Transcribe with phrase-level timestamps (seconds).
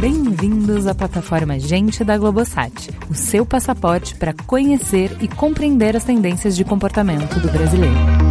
[0.00, 6.56] Bem-vindos à plataforma Gente da Globosat, o seu passaporte para conhecer e compreender as tendências
[6.56, 8.21] de comportamento do brasileiro.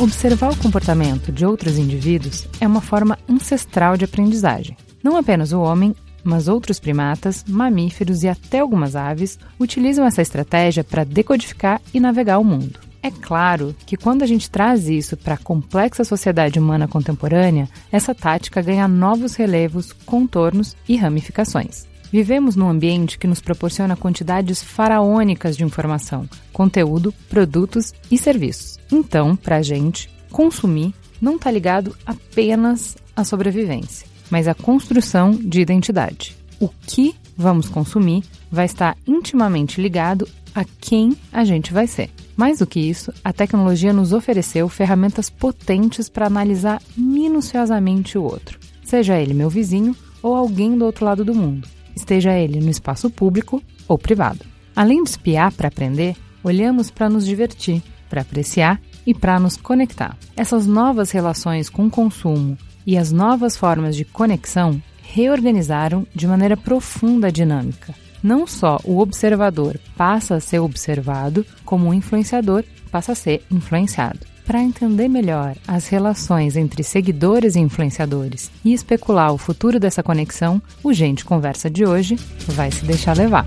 [0.00, 4.74] Observar o comportamento de outros indivíduos é uma forma ancestral de aprendizagem.
[5.02, 10.82] Não apenas o homem, mas outros primatas, mamíferos e até algumas aves utilizam essa estratégia
[10.82, 12.80] para decodificar e navegar o mundo.
[13.02, 18.14] É claro que quando a gente traz isso para a complexa sociedade humana contemporânea, essa
[18.14, 21.89] tática ganha novos relevos, contornos e ramificações.
[22.12, 28.78] Vivemos num ambiente que nos proporciona quantidades faraônicas de informação, conteúdo, produtos e serviços.
[28.90, 35.60] Então, para a gente, consumir não está ligado apenas à sobrevivência, mas à construção de
[35.60, 36.36] identidade.
[36.58, 42.10] O que vamos consumir vai estar intimamente ligado a quem a gente vai ser.
[42.36, 48.58] Mais do que isso, a tecnologia nos ofereceu ferramentas potentes para analisar minuciosamente o outro,
[48.82, 53.10] seja ele meu vizinho ou alguém do outro lado do mundo esteja ele no espaço
[53.10, 54.40] público ou privado.
[54.74, 60.16] Além de espiar para aprender, olhamos para nos divertir, para apreciar e para nos conectar.
[60.36, 66.56] Essas novas relações com o consumo e as novas formas de conexão reorganizaram de maneira
[66.56, 67.94] profunda a dinâmica.
[68.22, 74.20] Não só o observador passa a ser observado, como o influenciador passa a ser influenciado.
[74.50, 80.60] Para entender melhor as relações entre seguidores e influenciadores e especular o futuro dessa conexão,
[80.82, 82.16] o Gente Conversa de hoje
[82.48, 83.46] vai se deixar levar.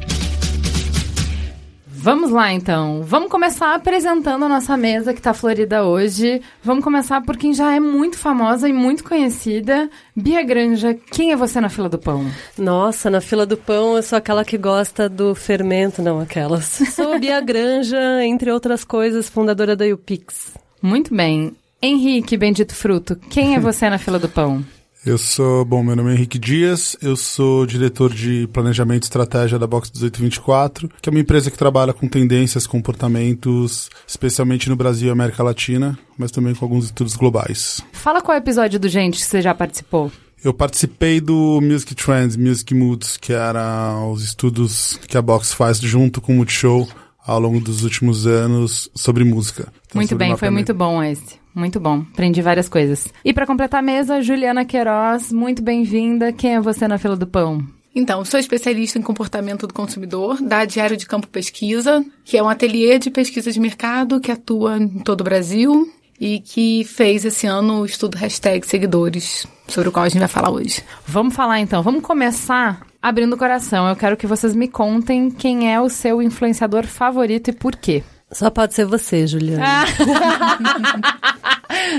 [1.86, 3.04] Vamos lá então.
[3.04, 6.42] Vamos começar apresentando a nossa mesa que está florida hoje.
[6.64, 9.90] Vamos começar por quem já é muito famosa e muito conhecida.
[10.16, 12.26] Bia Granja, quem é você na fila do pão?
[12.58, 16.64] Nossa, na fila do pão eu sou aquela que gosta do fermento, não aquelas.
[16.96, 20.63] Sou Bia Granja, entre outras coisas, fundadora da UPix.
[20.84, 21.56] Muito bem.
[21.82, 24.64] Henrique Bendito Fruto, quem é você na fila do pão?
[25.06, 29.58] Eu sou, bom, meu nome é Henrique Dias, eu sou diretor de planejamento e estratégia
[29.58, 35.08] da Box 1824, que é uma empresa que trabalha com tendências, comportamentos, especialmente no Brasil
[35.08, 37.82] e América Latina, mas também com alguns estudos globais.
[37.94, 40.12] Fala qual episódio do Gente que você já participou.
[40.44, 45.80] Eu participei do Music Trends, Music Moods, que era os estudos que a Box faz
[45.80, 46.88] junto com o Multishow
[47.26, 49.72] ao longo dos últimos anos sobre música.
[49.86, 51.42] Então, muito sobre bem, foi muito bom esse.
[51.56, 53.08] Muito bom, aprendi várias coisas.
[53.24, 56.34] E para completar a mesa, Juliana Queiroz, muito bem-vinda.
[56.34, 57.64] Quem é você na fila do pão?
[57.96, 62.50] Então, sou especialista em comportamento do consumidor da Diário de Campo Pesquisa, que é um
[62.50, 65.88] ateliê de pesquisa de mercado que atua em todo o Brasil
[66.20, 70.28] e que fez esse ano o estudo hashtag seguidores, sobre o qual a gente vai
[70.28, 70.82] falar hoje.
[71.06, 73.90] Vamos falar então, vamos começar abrindo o coração.
[73.90, 78.02] Eu quero que vocês me contem quem é o seu influenciador favorito e por quê.
[78.32, 79.64] Só pode ser você, Juliana.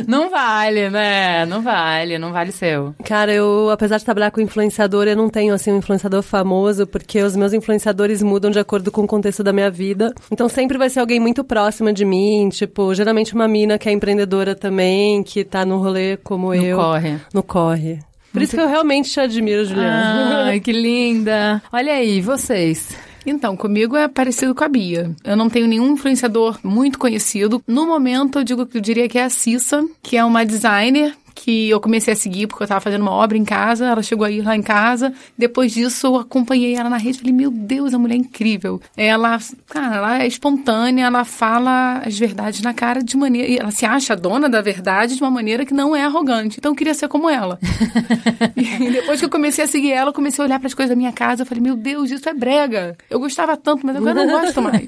[0.08, 1.46] não vale, né?
[1.46, 2.92] Não vale, não vale seu.
[3.04, 7.22] Cara, eu, apesar de trabalhar com influenciador, eu não tenho, assim, um influenciador famoso, porque
[7.22, 10.12] os meus influenciadores mudam de acordo com o contexto da minha vida.
[10.28, 13.92] Então, sempre vai ser alguém muito próximo de mim, tipo, geralmente uma mina que é
[13.92, 16.76] empreendedora também, que tá no rolê como no eu.
[16.76, 17.20] corre.
[17.32, 18.00] No corre.
[18.34, 20.46] Por isso que eu realmente te admiro, Juliana.
[20.46, 21.62] Ai, que linda.
[21.72, 22.96] Olha aí, vocês.
[23.24, 25.14] Então, comigo é parecido com a Bia.
[25.22, 27.62] Eu não tenho nenhum influenciador muito conhecido.
[27.64, 31.14] No momento, eu digo que eu diria que é a Cissa, que é uma designer
[31.34, 34.24] que eu comecei a seguir porque eu tava fazendo uma obra em casa, ela chegou
[34.24, 35.12] aí lá em casa.
[35.36, 38.80] Depois disso, eu acompanhei ela na rede, falei, meu Deus, a mulher é incrível.
[38.96, 43.84] Ela, cara, ela é espontânea, ela fala as verdades na cara de maneira, ela se
[43.84, 46.58] acha dona da verdade de uma maneira que não é arrogante.
[46.58, 47.58] Então eu queria ser como ela.
[48.56, 50.90] e depois que eu comecei a seguir ela, eu comecei a olhar para as coisas
[50.90, 52.96] da minha casa, eu falei, meu Deus, isso é brega.
[53.10, 54.86] Eu gostava tanto, mas agora eu não gosto mais.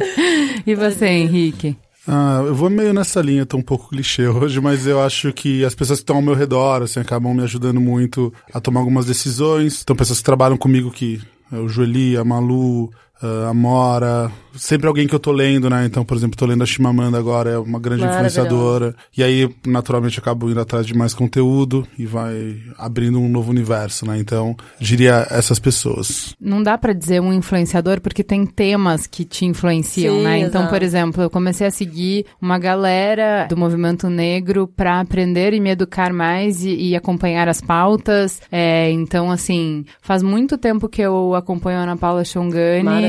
[0.66, 1.76] e você, Henrique?
[2.10, 5.62] Ah, eu vou meio nessa linha, tô um pouco clichê hoje, mas eu acho que
[5.62, 9.04] as pessoas que estão ao meu redor, assim, acabam me ajudando muito a tomar algumas
[9.04, 9.82] decisões.
[9.82, 11.20] Então, pessoas que trabalham comigo que
[11.52, 15.84] é o Joeli, a Malu, a Mora, sempre alguém que eu tô lendo, né?
[15.84, 18.94] Então, por exemplo, tô lendo a Chimamanda agora, é uma grande influenciadora.
[19.16, 24.06] E aí, naturalmente, acabo indo atrás de mais conteúdo e vai abrindo um novo universo,
[24.06, 24.18] né?
[24.18, 26.34] Então, diria essas pessoas.
[26.40, 30.38] Não dá para dizer um influenciador porque tem temas que te influenciam, Sim, né?
[30.38, 30.68] Então, exato.
[30.68, 35.70] por exemplo, eu comecei a seguir uma galera do movimento negro para aprender e me
[35.70, 38.40] educar mais e, e acompanhar as pautas.
[38.50, 43.07] É, então, assim, faz muito tempo que eu acompanho a Ana Paula Chongani.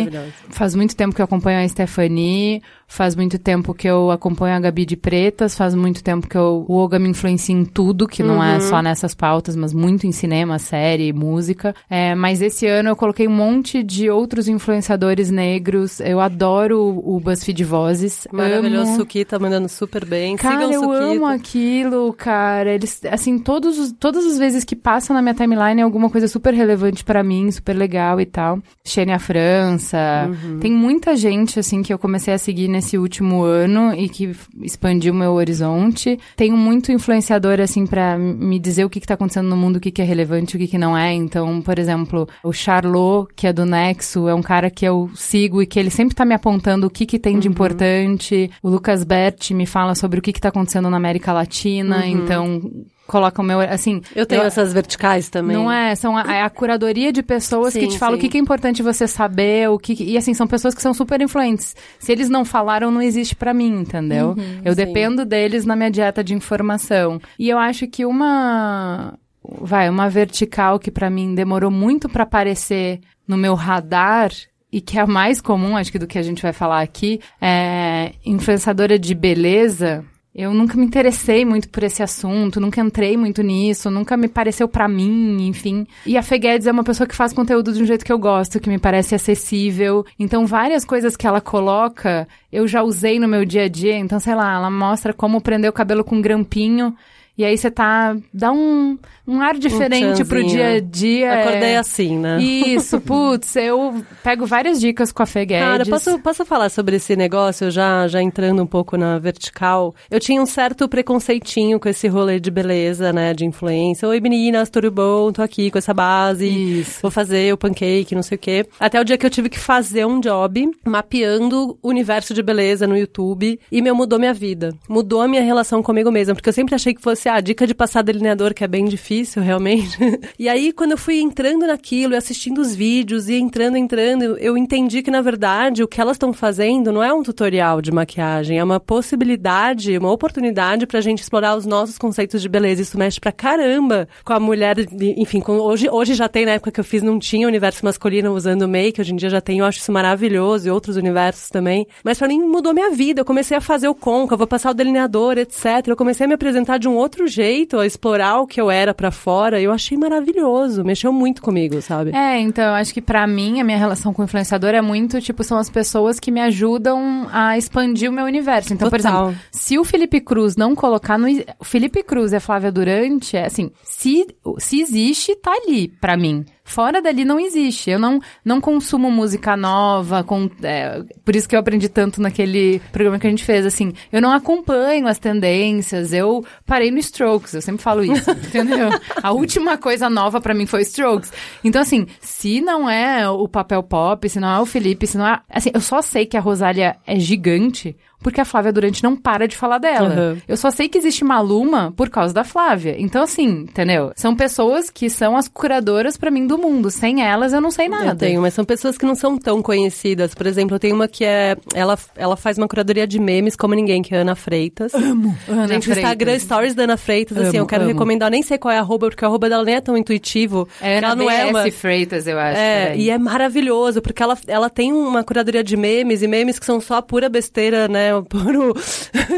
[0.49, 2.61] Faz muito tempo que eu acompanho a Stephanie.
[2.91, 6.65] Faz muito tempo que eu acompanho a Gabi de Pretas, faz muito tempo que eu,
[6.67, 10.11] o Oga me influencia em tudo, que não é só nessas pautas, mas muito em
[10.11, 11.75] cinema, série, música.
[11.87, 15.99] É, mas esse ano eu coloquei um monte de outros influenciadores negros.
[15.99, 18.27] Eu adoro o, BuzzFeed Vozes.
[18.31, 18.97] Maravilhoso, Amo.
[18.97, 20.35] Suki tá mandando super bem.
[20.35, 21.15] Cara, Sigam eu Suki.
[21.17, 22.71] amo aquilo, cara.
[22.73, 26.27] Eles, assim, todos, os- todas as vezes que passam na minha timeline é alguma coisa
[26.27, 28.59] super relevante pra mim, super legal e tal.
[28.83, 29.97] Xênia França.
[30.27, 30.59] Uhum.
[30.59, 34.31] Tem muita gente, assim, que eu comecei a seguir nesse último ano e que
[34.61, 36.17] expandiu meu horizonte.
[36.35, 39.79] Tenho muito influenciador, assim, pra me dizer o que, que tá acontecendo no mundo, o
[39.79, 41.13] que, que é relevante, o que, que não é.
[41.13, 45.61] Então, por exemplo, o Charlot, que é do Nexo, é um cara que eu sigo
[45.61, 47.53] e que ele sempre tá me apontando o que, que tem de Uhum.
[47.53, 48.49] importante.
[48.63, 52.05] O Lucas Berti me fala sobre o que, que tá acontecendo na América Latina.
[52.07, 52.61] Então,
[53.09, 53.59] coloca o meu.
[53.59, 53.95] Assim.
[53.95, 54.01] Uhum.
[54.15, 55.57] Eu tenho essas verticais também.
[55.57, 58.29] Não é, são a, é a curadoria de pessoas que Sim, te falam o que,
[58.29, 61.19] que é importante você saber, o que, que- e assim, são pessoas que são super
[61.19, 61.75] influentes.
[61.97, 64.35] Se eles não falaram, não existe pra mim, entendeu?
[64.63, 64.85] eu sim.
[64.85, 67.19] dependo deles na minha dieta de informação.
[67.37, 69.13] E eu acho que uma
[69.43, 74.31] vai, uma vertical que pra mim demorou muito pra aparecer no meu radar
[74.71, 77.19] e que é a mais comum, acho que do que a gente vai falar aqui,
[77.41, 80.05] é influenciadora de beleza.
[80.33, 84.67] Eu nunca me interessei muito por esse assunto, nunca entrei muito nisso, nunca me pareceu
[84.67, 85.87] pra mim, enfim.
[86.05, 88.19] E a Fê Guedes é uma pessoa que faz conteúdo de um jeito que eu
[88.19, 90.05] gosto, que me parece acessível.
[90.19, 93.97] Então, várias coisas que ela coloca, eu já usei no meu dia a dia.
[93.97, 96.95] Então, sei lá, ela mostra como prender o cabelo com grampinho.
[97.39, 98.17] E aí você tá.
[98.33, 100.49] dá um, um ar diferente pro tchanzinho.
[100.49, 101.39] dia a dia.
[101.39, 101.77] Acordei é.
[101.77, 102.37] assim, né?
[102.41, 105.65] Isso, putz, eu pego várias dicas com a Fê Guedes.
[105.65, 109.95] Cara, posso, posso falar sobre esse negócio, já, já entrando um pouco na vertical?
[110.11, 114.05] Eu tinha um certo preconceitinho com esse rolê de beleza, né, de influência.
[114.05, 115.31] Oi, meninas, tudo bom?
[115.31, 116.45] Tô aqui com essa base.
[116.81, 116.99] Isso.
[117.01, 118.65] Vou fazer o pancake, não sei o quê.
[118.77, 122.85] Até o dia que eu tive que fazer um job mapeando o universo de beleza
[122.85, 124.75] no YouTube e, meu, mudou minha vida.
[124.89, 127.73] Mudou a minha relação comigo mesma, porque eu sempre achei que fosse a dica de
[127.73, 129.97] passar delineador, que é bem difícil, realmente.
[130.37, 134.57] e aí, quando eu fui entrando naquilo e assistindo os vídeos e entrando, entrando, eu
[134.57, 138.57] entendi que, na verdade, o que elas estão fazendo não é um tutorial de maquiagem,
[138.57, 142.81] é uma possibilidade, uma oportunidade pra gente explorar os nossos conceitos de beleza.
[142.81, 144.77] Isso mexe pra caramba com a mulher,
[145.17, 148.33] enfim, com- hoje, hoje já tem, na época que eu fiz, não tinha universo masculino
[148.33, 151.85] usando make, hoje em dia já tem, eu acho isso maravilhoso, e outros universos também.
[152.03, 154.73] Mas pra mim mudou minha vida, eu comecei a fazer o conca, vou passar o
[154.73, 155.87] delineador, etc.
[155.87, 158.93] Eu comecei a me apresentar de um outro jeito, a explorar o que eu era
[158.93, 162.11] pra fora, eu achei maravilhoso, mexeu muito comigo, sabe?
[162.15, 165.21] É, então, eu acho que pra mim, a minha relação com o influenciador é muito,
[165.21, 168.73] tipo, são as pessoas que me ajudam a expandir o meu universo.
[168.73, 169.29] Então, por Total.
[169.29, 171.27] exemplo, se o Felipe Cruz não colocar no...
[171.59, 174.27] O Felipe Cruz e a Flávia Durante, é assim, se,
[174.57, 176.45] se existe, tá ali, pra mim.
[176.69, 177.89] Fora dali não existe.
[177.89, 182.79] Eu não, não consumo música nova, com, é, por isso que eu aprendi tanto naquele
[182.91, 183.91] programa que a gente fez, assim.
[184.11, 188.89] Eu não acompanho as tendências, eu parei no Strokes, eu sempre falo isso, entendeu?
[189.21, 191.31] A última coisa nova pra mim foi Strokes.
[191.63, 195.27] Então, assim, se não é o papel pop, se não é o Felipe, se não
[195.27, 195.41] é.
[195.49, 199.47] Assim, eu só sei que a Rosália é gigante porque a Flávia Durante não para
[199.47, 200.09] de falar dela.
[200.09, 200.37] Uhum.
[200.47, 202.95] Eu só sei que existe Maluma por causa da Flávia.
[202.97, 204.11] Então, assim, entendeu?
[204.15, 206.91] São pessoas que são as curadoras pra mim do mundo.
[206.91, 208.07] Sem elas, eu não sei nada.
[208.07, 210.33] Eu tenho, mas são pessoas que não são tão conhecidas.
[210.33, 211.55] Por exemplo, eu tenho uma que é.
[211.73, 214.93] Ela, ela faz uma curadoria de memes como ninguém, que é a Ana Freitas.
[214.93, 215.35] Amo.
[215.47, 215.97] Ana Gente, o Freitas.
[215.97, 217.93] Instagram Stories da Ana Freitas, assim, Amo, eu quero amo.
[217.93, 220.67] recomendar, nem sei qual é a arroba, porque o arroba dela nem é tão intuitivo.
[220.81, 221.69] É Ana ela não é uma.
[221.71, 222.59] Freitas, eu acho.
[222.59, 223.01] É, peraí.
[223.01, 226.81] e é maravilhoso, porque ela, ela tem uma curadoria de memes, e memes que são
[226.81, 228.08] só pura besteira, né?
[228.17, 228.73] o Puro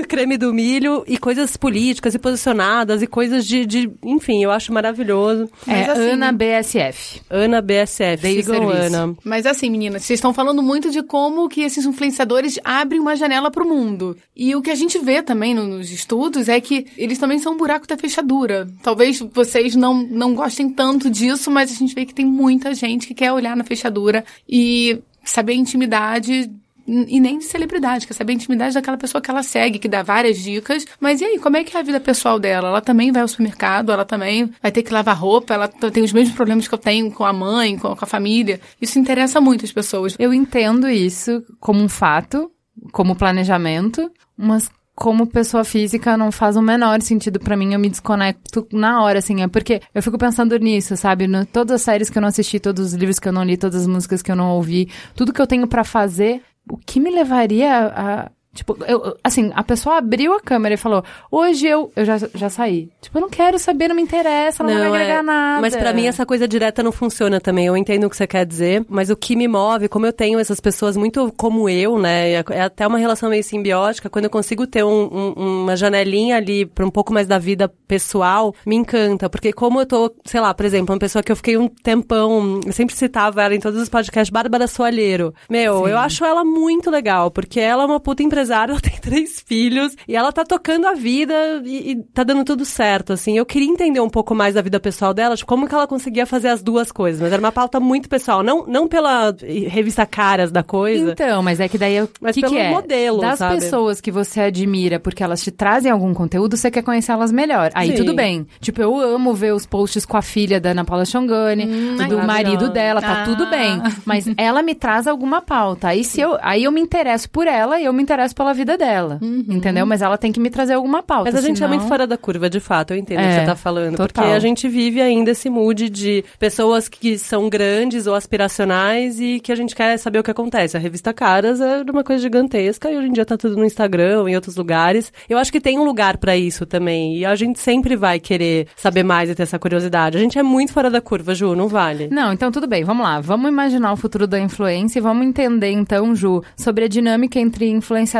[0.07, 4.71] creme do milho, e coisas políticas, e posicionadas, e coisas de, de enfim, eu acho
[4.73, 5.49] maravilhoso.
[5.67, 7.21] É Mas assim- Ana BSF.
[7.29, 8.69] Ana BSF, Dei o sigam.
[8.69, 9.15] Ana.
[9.23, 13.49] Mas assim, meninas, vocês estão falando muito de como que esses influenciadores abrem uma janela
[13.51, 14.15] pro mundo.
[14.35, 17.53] E o que a gente vê também no- nos estudos é que eles também são
[17.53, 18.67] um buraco da fechadura.
[18.83, 23.07] Talvez vocês não, não gostem tanto disso, mas a gente vê que tem muita gente
[23.07, 26.51] que quer olhar na fechadura e saber a intimidade
[26.87, 30.03] e nem de celebridade, quer saber a intimidade daquela pessoa que ela segue, que dá
[30.03, 30.85] várias dicas.
[30.99, 32.69] Mas e aí, como é que é a vida pessoal dela?
[32.69, 36.13] Ela também vai ao supermercado, ela também vai ter que lavar roupa, ela tem os
[36.13, 38.59] mesmos problemas que eu tenho com a mãe, com, a família.
[38.81, 40.15] Isso interessa muito as pessoas.
[40.17, 42.51] Eu entendo isso como um fato,
[42.91, 47.89] como planejamento, mas como pessoa física não faz o menor sentido pra mim, eu me
[47.89, 51.27] desconecto na hora, assim, é porque eu fico pensando nisso, sabe?
[51.27, 53.57] No, todas as séries que eu não assisti, todos os livros que eu não li,
[53.57, 56.99] todas as músicas que eu não ouvi, tudo que eu tenho pra fazer, o que
[56.99, 61.89] me levaria a, Tipo, eu, assim, a pessoa abriu a câmera e falou, hoje eu,
[61.95, 62.89] eu já, já saí.
[63.01, 65.61] Tipo, eu não quero saber, não me interessa, não, não vai agregar é, nada.
[65.61, 67.67] Mas para mim essa coisa direta não funciona também.
[67.67, 70.37] Eu entendo o que você quer dizer, mas o que me move, como eu tenho
[70.37, 72.31] essas pessoas muito como eu, né?
[72.31, 76.35] É, é até uma relação meio simbiótica, quando eu consigo ter um, um, uma janelinha
[76.35, 79.29] ali para um pouco mais da vida pessoal, me encanta.
[79.29, 82.59] Porque como eu tô, sei lá, por exemplo, uma pessoa que eu fiquei um tempão,
[82.65, 85.33] eu sempre citava ela em todos os podcasts, Bárbara Soalheiro.
[85.49, 85.91] Meu, Sim.
[85.91, 89.39] eu acho ela muito legal, porque ela é uma puta empresária empresária, ela tem três
[89.45, 93.37] filhos e ela tá tocando a vida e, e tá dando tudo certo, assim.
[93.37, 96.25] Eu queria entender um pouco mais da vida pessoal dela, tipo, como que ela conseguia
[96.25, 97.21] fazer as duas coisas.
[97.21, 99.35] Mas era uma pauta muito pessoal, não, não pela
[99.67, 101.11] revista Caras da coisa.
[101.11, 102.07] Então, mas é que daí...
[102.19, 102.69] Mas que pelo que é?
[102.69, 103.55] modelo, Das sabe?
[103.55, 107.71] pessoas que você admira porque elas te trazem algum conteúdo, você quer conhecer elas melhor.
[107.73, 107.95] Aí Sim.
[107.95, 108.47] tudo bem.
[108.59, 112.17] Tipo, eu amo ver os posts com a filha da Ana Paula Chongani, hum, do
[112.23, 113.25] marido dela, tá ah.
[113.25, 113.81] tudo bem.
[114.05, 115.89] Mas ela me traz alguma pauta.
[115.89, 118.77] Aí se eu, aí eu me interesso por ela e eu me interesso pela vida
[118.77, 119.19] dela.
[119.21, 119.45] Uhum.
[119.49, 119.85] Entendeu?
[119.85, 121.31] Mas ela tem que me trazer alguma pauta.
[121.31, 121.73] Mas a gente senão...
[121.73, 122.91] é muito fora da curva, de fato.
[122.91, 123.97] Eu entendo é, o que você é, tá falando.
[123.97, 124.07] Total.
[124.07, 129.39] Porque a gente vive ainda esse mood de pessoas que são grandes ou aspiracionais e
[129.39, 130.77] que a gente quer saber o que acontece.
[130.77, 134.29] A revista Caras é uma coisa gigantesca e hoje em dia tá tudo no Instagram,
[134.29, 135.11] em outros lugares.
[135.29, 137.17] Eu acho que tem um lugar para isso também.
[137.17, 140.17] E a gente sempre vai querer saber mais e ter essa curiosidade.
[140.17, 142.07] A gente é muito fora da curva, Ju, não vale.
[142.11, 143.19] Não, então tudo bem, vamos lá.
[143.19, 147.67] Vamos imaginar o futuro da influência e vamos entender então, Ju, sobre a dinâmica entre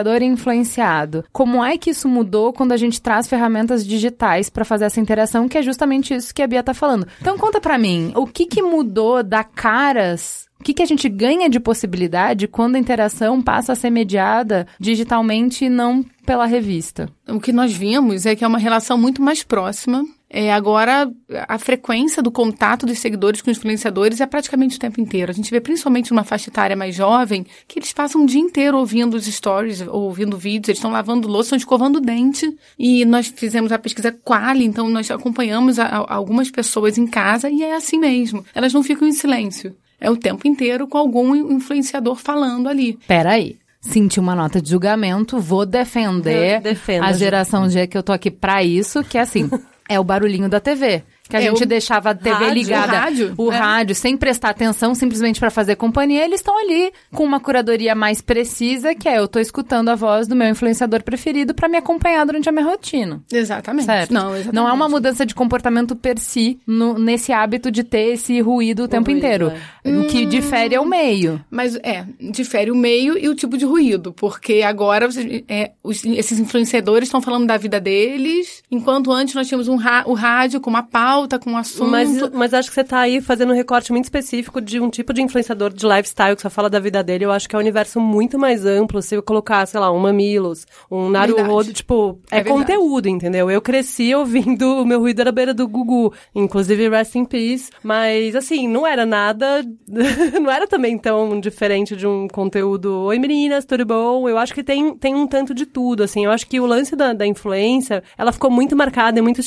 [0.01, 1.25] influenciador e influenciado.
[1.31, 5.47] Como é que isso mudou quando a gente traz ferramentas digitais para fazer essa interação,
[5.47, 7.07] que é justamente isso que a Bia tá falando.
[7.21, 11.09] Então conta para mim, o que que mudou da Caras o que, que a gente
[11.09, 17.09] ganha de possibilidade quando a interação passa a ser mediada digitalmente e não pela revista?
[17.27, 21.11] O que nós vimos é que é uma relação muito mais próxima é, agora,
[21.45, 25.29] a frequência do contato dos seguidores com os influenciadores é praticamente o tempo inteiro.
[25.29, 28.77] A gente vê principalmente numa faixa etária mais jovem que eles passam o dia inteiro
[28.77, 32.49] ouvindo os stories, ou ouvindo vídeos, eles estão lavando louça, estão escovando o dente.
[32.79, 37.49] E nós fizemos a pesquisa Quali, então nós acompanhamos a, a algumas pessoas em casa
[37.49, 38.45] e é assim mesmo.
[38.55, 39.75] Elas não ficam em silêncio.
[39.99, 42.97] É o tempo inteiro com algum influenciador falando ali.
[43.05, 46.61] Peraí senti uma nota de julgamento, vou defender
[47.01, 49.49] a geração G que eu tô aqui para isso, que é assim,
[49.91, 52.95] é o barulhinho da TV que a é gente deixava a TV rádio, ligada, o
[52.95, 53.57] rádio, o é.
[53.57, 58.21] rádio sem prestar atenção, simplesmente para fazer companhia, eles estão ali com uma curadoria mais
[58.21, 62.25] precisa, que é eu tô escutando a voz do meu influenciador preferido para me acompanhar
[62.25, 63.21] durante a minha rotina.
[63.31, 63.85] Exatamente.
[63.85, 64.13] Certo?
[64.13, 64.55] Não, exatamente.
[64.55, 68.81] Não é uma mudança de comportamento per si no, nesse hábito de ter esse ruído
[68.81, 69.53] o, o tempo ruído, inteiro.
[69.83, 69.89] É.
[69.89, 71.43] O que hum, difere é o meio.
[71.49, 75.07] Mas é, difere o meio e o tipo de ruído, porque agora
[75.47, 80.13] é, os, esses influenciadores estão falando da vida deles, enquanto antes nós tínhamos um o
[80.13, 81.89] rádio com uma pauta pauta, com um assunto.
[81.89, 85.13] Mas, mas acho que você está aí fazendo um recorte muito específico de um tipo
[85.13, 87.25] de influenciador de lifestyle que só fala da vida dele.
[87.25, 89.01] Eu acho que é um universo muito mais amplo.
[89.01, 93.49] Se eu colocar, sei lá, um Mamilos, um Naruhodo, tipo, é, é conteúdo, entendeu?
[93.49, 97.69] Eu cresci ouvindo, o meu ruído era beira do Gugu, inclusive Rest in Peace.
[97.83, 99.63] Mas, assim, não era nada,
[100.41, 104.27] não era também tão diferente de um conteúdo, oi meninas, tudo bom?
[104.27, 106.25] Eu acho que tem, tem um tanto de tudo, assim.
[106.25, 109.41] Eu acho que o lance da, da influência, ela ficou muito marcada e muito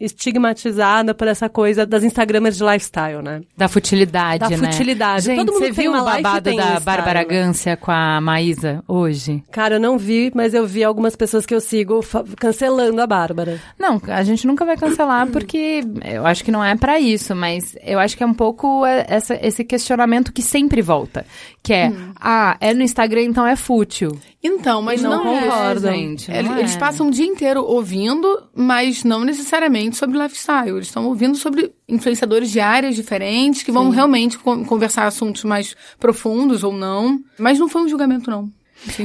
[0.00, 3.40] estigmatizada por essa coisa das Instagramers de lifestyle, né?
[3.56, 4.56] Da futilidade, da né?
[4.56, 5.24] Da futilidade.
[5.24, 9.42] Gente, Todo mundo você viu o babado da Bárbara Gância com a Maísa hoje?
[9.50, 12.00] Cara, eu não vi, mas eu vi algumas pessoas que eu sigo
[12.36, 13.60] cancelando a Bárbara.
[13.78, 17.76] Não, a gente nunca vai cancelar porque eu acho que não é para isso, mas
[17.82, 21.24] eu acho que é um pouco essa, esse questionamento que sempre volta,
[21.62, 22.12] que é, hum.
[22.20, 24.18] ah, é no Instagram, então é fútil.
[24.42, 26.30] Então, mas não, não concordo, é, gente.
[26.30, 26.78] Não eles é.
[26.78, 30.76] passam o dia inteiro ouvindo, mas não necessariamente sobre lifestyle.
[30.76, 33.94] Eles estão ouvindo sobre influenciadores de áreas diferentes que vão Sim.
[33.96, 37.20] realmente conversar assuntos mais profundos ou não.
[37.38, 38.50] Mas não foi um julgamento, não.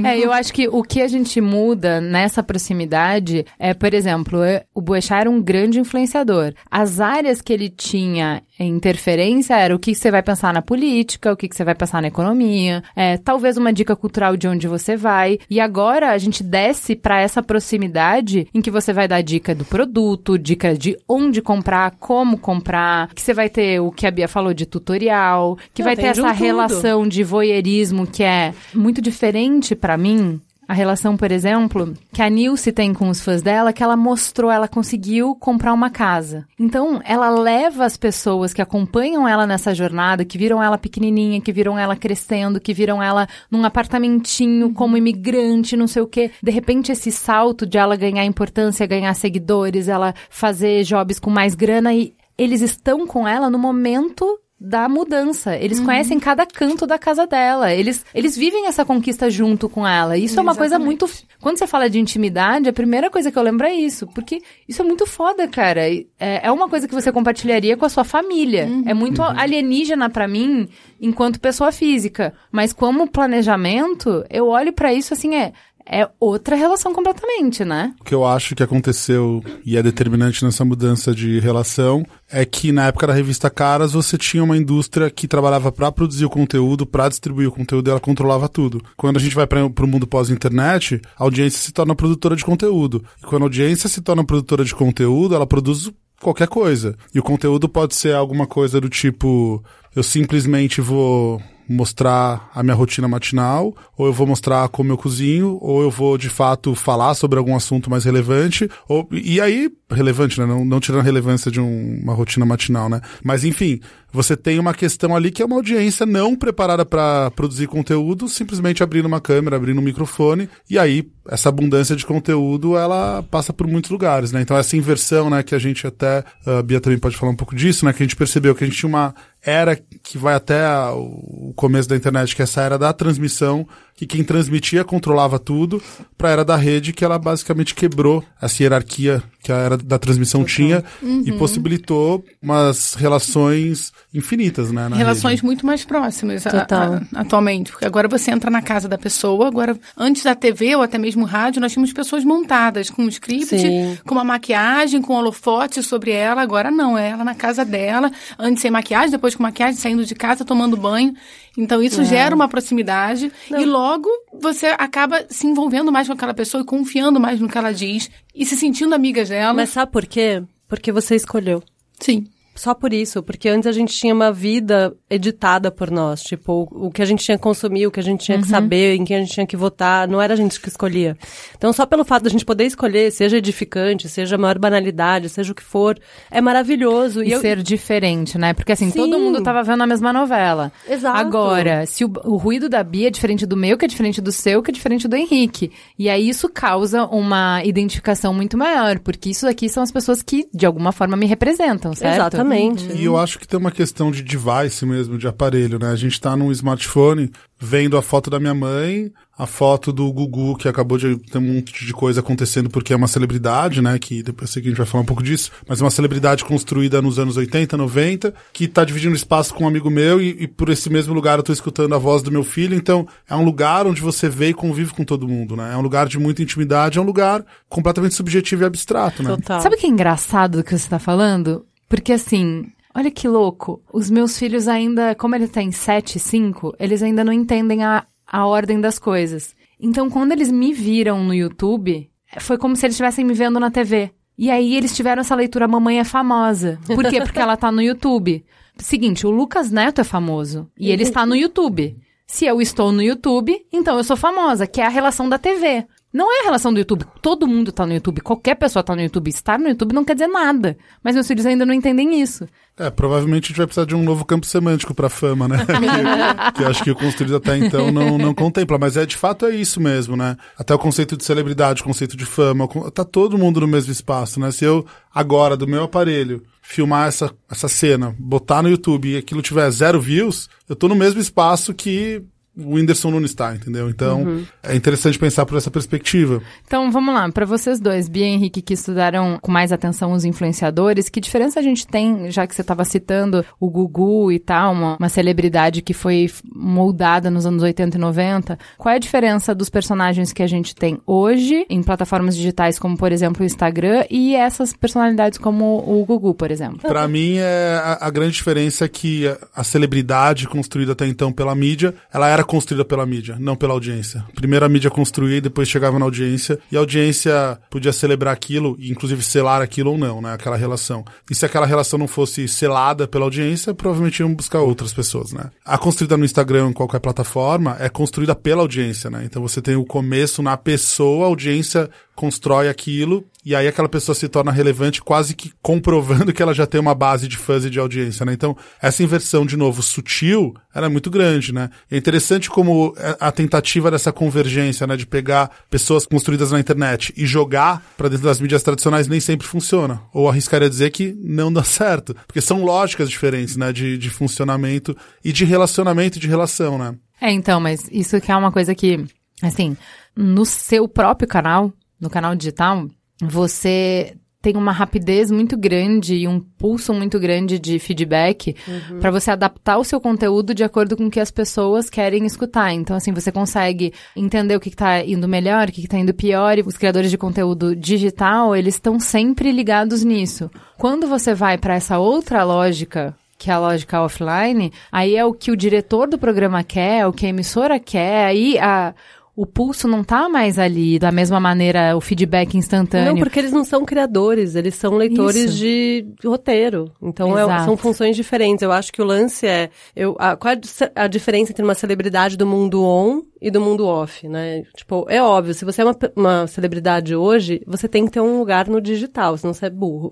[0.03, 4.39] É, eu acho que o que a gente muda nessa proximidade é, por exemplo,
[4.73, 6.53] o Boechat era um grande influenciador.
[6.69, 11.37] As áreas que ele tinha interferência era o que você vai pensar na política, o
[11.37, 15.39] que você vai pensar na economia, é, talvez uma dica cultural de onde você vai.
[15.49, 19.65] E agora a gente desce para essa proximidade em que você vai dar dica do
[19.65, 24.27] produto, dica de onde comprar, como comprar, que você vai ter o que a Bia
[24.27, 29.62] falou de tutorial, que Não, vai ter essa relação de voyeurismo que é muito diferente
[29.75, 33.83] para mim a relação, por exemplo, que a Nilce tem com os fãs dela, que
[33.83, 36.45] ela mostrou, ela conseguiu comprar uma casa.
[36.57, 41.51] Então, ela leva as pessoas que acompanham ela nessa jornada, que viram ela pequenininha, que
[41.51, 44.73] viram ela crescendo, que viram ela num apartamentinho uhum.
[44.73, 46.31] como imigrante, não sei o quê.
[46.41, 51.55] De repente, esse salto de ela ganhar importância, ganhar seguidores, ela fazer jobs com mais
[51.55, 55.57] grana e eles estão com ela no momento da mudança.
[55.57, 57.73] Eles conhecem cada canto da casa dela.
[57.73, 60.17] Eles, eles vivem essa conquista junto com ela.
[60.17, 61.05] Isso é uma coisa muito.
[61.41, 64.07] Quando você fala de intimidade, a primeira coisa que eu lembro é isso.
[64.07, 65.81] Porque isso é muito foda, cara.
[65.89, 68.69] É, é uma coisa que você compartilharia com a sua família.
[68.85, 70.69] É muito alienígena pra mim
[71.01, 72.33] enquanto pessoa física.
[72.49, 75.51] Mas como planejamento, eu olho pra isso assim, é.
[75.85, 77.93] É outra relação completamente, né?
[77.99, 82.71] O que eu acho que aconteceu e é determinante nessa mudança de relação é que
[82.71, 86.85] na época da revista Caras você tinha uma indústria que trabalhava para produzir o conteúdo,
[86.85, 88.81] para distribuir o conteúdo, e ela controlava tudo.
[88.95, 93.03] Quando a gente vai para o mundo pós-internet, a audiência se torna produtora de conteúdo.
[93.21, 96.95] E quando a audiência se torna produtora de conteúdo, ela produz qualquer coisa.
[97.13, 99.63] E o conteúdo pode ser alguma coisa do tipo
[99.95, 105.57] eu simplesmente vou mostrar a minha rotina matinal, ou eu vou mostrar como eu cozinho,
[105.61, 110.39] ou eu vou de fato falar sobre algum assunto mais relevante, ou, e aí, relevante,
[110.39, 110.45] né?
[110.45, 113.01] Não, não tirando a relevância de um, uma rotina matinal, né?
[113.23, 113.79] Mas enfim,
[114.13, 118.83] você tem uma questão ali que é uma audiência não preparada para produzir conteúdo, simplesmente
[118.83, 123.65] abrindo uma câmera, abrindo um microfone, e aí essa abundância de conteúdo ela passa por
[123.65, 124.41] muitos lugares, né?
[124.41, 127.55] Então essa inversão, né, que a gente até a Bia também pode falar um pouco
[127.55, 130.63] disso, né, que a gente percebeu que a gente tinha uma era que vai até
[130.91, 135.81] o começo da internet, que é essa era da transmissão, que quem transmitia controlava tudo,
[136.17, 139.99] para a era da rede, que ela basicamente quebrou essa hierarquia que a era da
[139.99, 140.83] transmissão tinha
[141.25, 144.87] e possibilitou umas relações infinitas, né?
[144.89, 145.45] na Relações rede.
[145.45, 146.93] muito mais próximas a- Total.
[146.93, 147.71] a- atualmente.
[147.71, 151.25] Porque agora você entra na casa da pessoa, agora, antes da TV ou até mesmo
[151.25, 153.97] rádio, nós tínhamos pessoas montadas com um script, Sim.
[154.05, 156.41] com uma maquiagem, com holofote sobre ela.
[156.41, 160.15] Agora não, é ela na casa dela, antes sem maquiagem, depois com maquiagem, saindo de
[160.15, 161.13] casa, tomando banho.
[161.57, 166.63] Então isso gera uma proximidade e logo você acaba se envolvendo mais com aquela pessoa
[166.63, 169.53] e confiando mais no que ela diz e se sentindo amiga dela.
[169.53, 170.43] Mas sabe por quê?
[170.67, 171.61] Porque você escolheu.
[171.99, 172.25] Sim.
[172.55, 176.87] Só por isso, porque antes a gente tinha uma vida editada por nós, tipo, o,
[176.87, 179.03] o que a gente tinha que consumir, o que a gente tinha que saber, em
[179.03, 181.17] quem a gente tinha que votar, não era a gente que escolhia.
[181.57, 185.51] Então, só pelo fato da gente poder escolher, seja edificante, seja a maior banalidade, seja
[185.51, 185.97] o que for,
[186.29, 187.23] é maravilhoso.
[187.23, 188.53] E, eu- ser diferente, né?
[188.53, 188.99] Porque assim, Sim.
[188.99, 190.71] todo mundo tava vendo a mesma novela.
[190.87, 191.17] Exato.
[191.17, 194.31] Agora, se o, o ruído da Bia é diferente do meu, que é diferente do
[194.31, 195.71] seu, que é diferente do Henrique.
[195.97, 200.47] E aí isso causa uma identificação muito maior, porque isso aqui são as pessoas que,
[200.53, 202.13] de alguma forma, me representam, certo?
[202.43, 202.91] Exatamente.
[202.93, 205.89] E eu acho que tem uma questão de device mesmo, de aparelho, né?
[205.91, 210.57] A gente tá num smartphone vendo a foto da minha mãe, a foto do Gugu,
[210.57, 213.97] que acabou de ter um monte de coisa acontecendo porque é uma celebridade, né?
[213.97, 216.43] Que depois sei que a gente vai falar um pouco disso, mas é uma celebridade
[216.43, 220.47] construída nos anos 80, 90, que tá dividindo espaço com um amigo meu e, e
[220.47, 223.45] por esse mesmo lugar eu tô escutando a voz do meu filho, então é um
[223.45, 225.73] lugar onde você vê e convive com todo mundo, né?
[225.73, 229.29] É um lugar de muita intimidade, é um lugar completamente subjetivo e abstrato, né?
[229.29, 229.61] Total.
[229.61, 231.65] Sabe o que é engraçado do que você tá falando?
[231.93, 233.79] Porque assim, olha que louco.
[233.93, 238.07] Os meus filhos ainda, como ele tem 7 e 5, eles ainda não entendem a,
[238.25, 239.55] a ordem das coisas.
[239.79, 243.69] Então, quando eles me viram no YouTube, foi como se eles estivessem me vendo na
[243.69, 244.09] TV.
[244.35, 246.79] E aí eles tiveram essa leitura Mamãe é famosa.
[246.87, 247.21] Por quê?
[247.21, 248.43] Porque ela tá no YouTube.
[248.75, 250.67] Seguinte, o Lucas Neto é famoso.
[250.75, 251.95] E ele está no YouTube.
[252.25, 255.85] Se eu estou no YouTube, então eu sou famosa, que é a relação da TV.
[256.13, 257.05] Não é a relação do YouTube.
[257.23, 258.21] Todo mundo tá no YouTube.
[258.21, 259.29] Qualquer pessoa tá no YouTube.
[259.29, 260.77] Estar no YouTube não quer dizer nada.
[261.03, 262.47] Mas meus filhos ainda não entendem isso.
[262.77, 265.57] É, provavelmente a gente vai precisar de um novo campo semântico pra fama, né?
[265.65, 268.77] que, que eu acho que o construído até então não, não contempla.
[268.77, 270.37] Mas é de fato é isso mesmo, né?
[270.55, 274.39] Até o conceito de celebridade, o conceito de fama, tá todo mundo no mesmo espaço,
[274.39, 274.51] né?
[274.51, 279.41] Se eu, agora, do meu aparelho, filmar essa, essa cena, botar no YouTube e aquilo
[279.41, 282.23] tiver zero views, eu tô no mesmo espaço que
[282.55, 283.89] o Whindersson Nunes está, entendeu?
[283.89, 286.41] Então, é interessante pensar por essa perspectiva.
[286.65, 287.31] Então, vamos lá.
[287.31, 291.59] Para vocês dois, Bia e Henrique, que estudaram com mais atenção os influenciadores, que diferença
[291.59, 295.81] a gente tem, já que você estava citando o Gugu e tal, uma, uma celebridade
[295.81, 298.59] que foi moldada nos anos 80 e 90?
[298.77, 302.95] Qual é a diferença dos personagens que a gente tem hoje em plataformas digitais, como,
[302.95, 306.81] por exemplo, o Instagram, e essas personalidades como o Gugu, por exemplo?
[306.81, 311.31] Pra mim, é a, a grande diferença é que a, a celebridade construída até então
[311.31, 314.23] pela mídia, ela era construída pela mídia, não pela audiência.
[314.35, 318.75] Primeiro a mídia construía e depois chegava na audiência, e a audiência podia celebrar aquilo,
[318.79, 320.33] e inclusive selar aquilo ou não, né?
[320.33, 321.03] Aquela relação.
[321.29, 325.49] E se aquela relação não fosse selada pela audiência, provavelmente iam buscar outras pessoas, né?
[325.65, 329.23] A construída no Instagram, em qualquer plataforma, é construída pela audiência, né?
[329.25, 334.15] Então você tem o começo na pessoa, a audiência constrói aquilo e aí aquela pessoa
[334.15, 337.69] se torna relevante quase que comprovando que ela já tem uma base de fãs e
[337.69, 338.33] de audiência, né?
[338.33, 341.69] Então, essa inversão, de novo, sutil, ela é muito grande, né?
[341.91, 347.25] É interessante como a tentativa dessa convergência, né, de pegar pessoas construídas na internet e
[347.25, 350.01] jogar para dentro das mídias tradicionais nem sempre funciona.
[350.13, 354.95] Ou arriscaria dizer que não dá certo, porque são lógicas diferentes, né, de, de funcionamento
[355.23, 356.95] e de relacionamento e de relação, né?
[357.19, 359.05] É, então, mas isso que é uma coisa que,
[359.41, 359.77] assim,
[360.15, 361.71] no seu próprio canal,
[362.03, 362.87] no canal digital,
[363.21, 368.99] você tem uma rapidez muito grande e um pulso muito grande de feedback uhum.
[368.99, 372.73] para você adaptar o seu conteúdo de acordo com o que as pessoas querem escutar.
[372.73, 376.57] Então, assim, você consegue entender o que, está indo melhor, o que, está indo pior,
[376.57, 380.51] e os criadores de conteúdo digital, eles estão sempre ligados nisso.
[380.77, 385.33] Quando você vai para essa outra lógica que é a lógica offline, aí é o
[385.33, 388.93] que o diretor do programa quer, é o que a emissora quer, aí a,
[389.35, 393.13] o pulso não tá mais ali da mesma maneira, o feedback instantâneo.
[393.13, 395.57] Não, porque eles não são criadores, eles são leitores Isso.
[395.57, 396.91] de roteiro.
[397.01, 398.61] Então é, são funções diferentes.
[398.61, 399.71] Eu acho que o lance é.
[399.95, 400.59] Eu, a, qual é
[400.95, 404.63] a diferença entre uma celebridade do mundo on e do mundo off, né?
[404.77, 408.37] Tipo, é óbvio, se você é uma, uma celebridade hoje, você tem que ter um
[408.37, 410.11] lugar no digital, senão você é burro.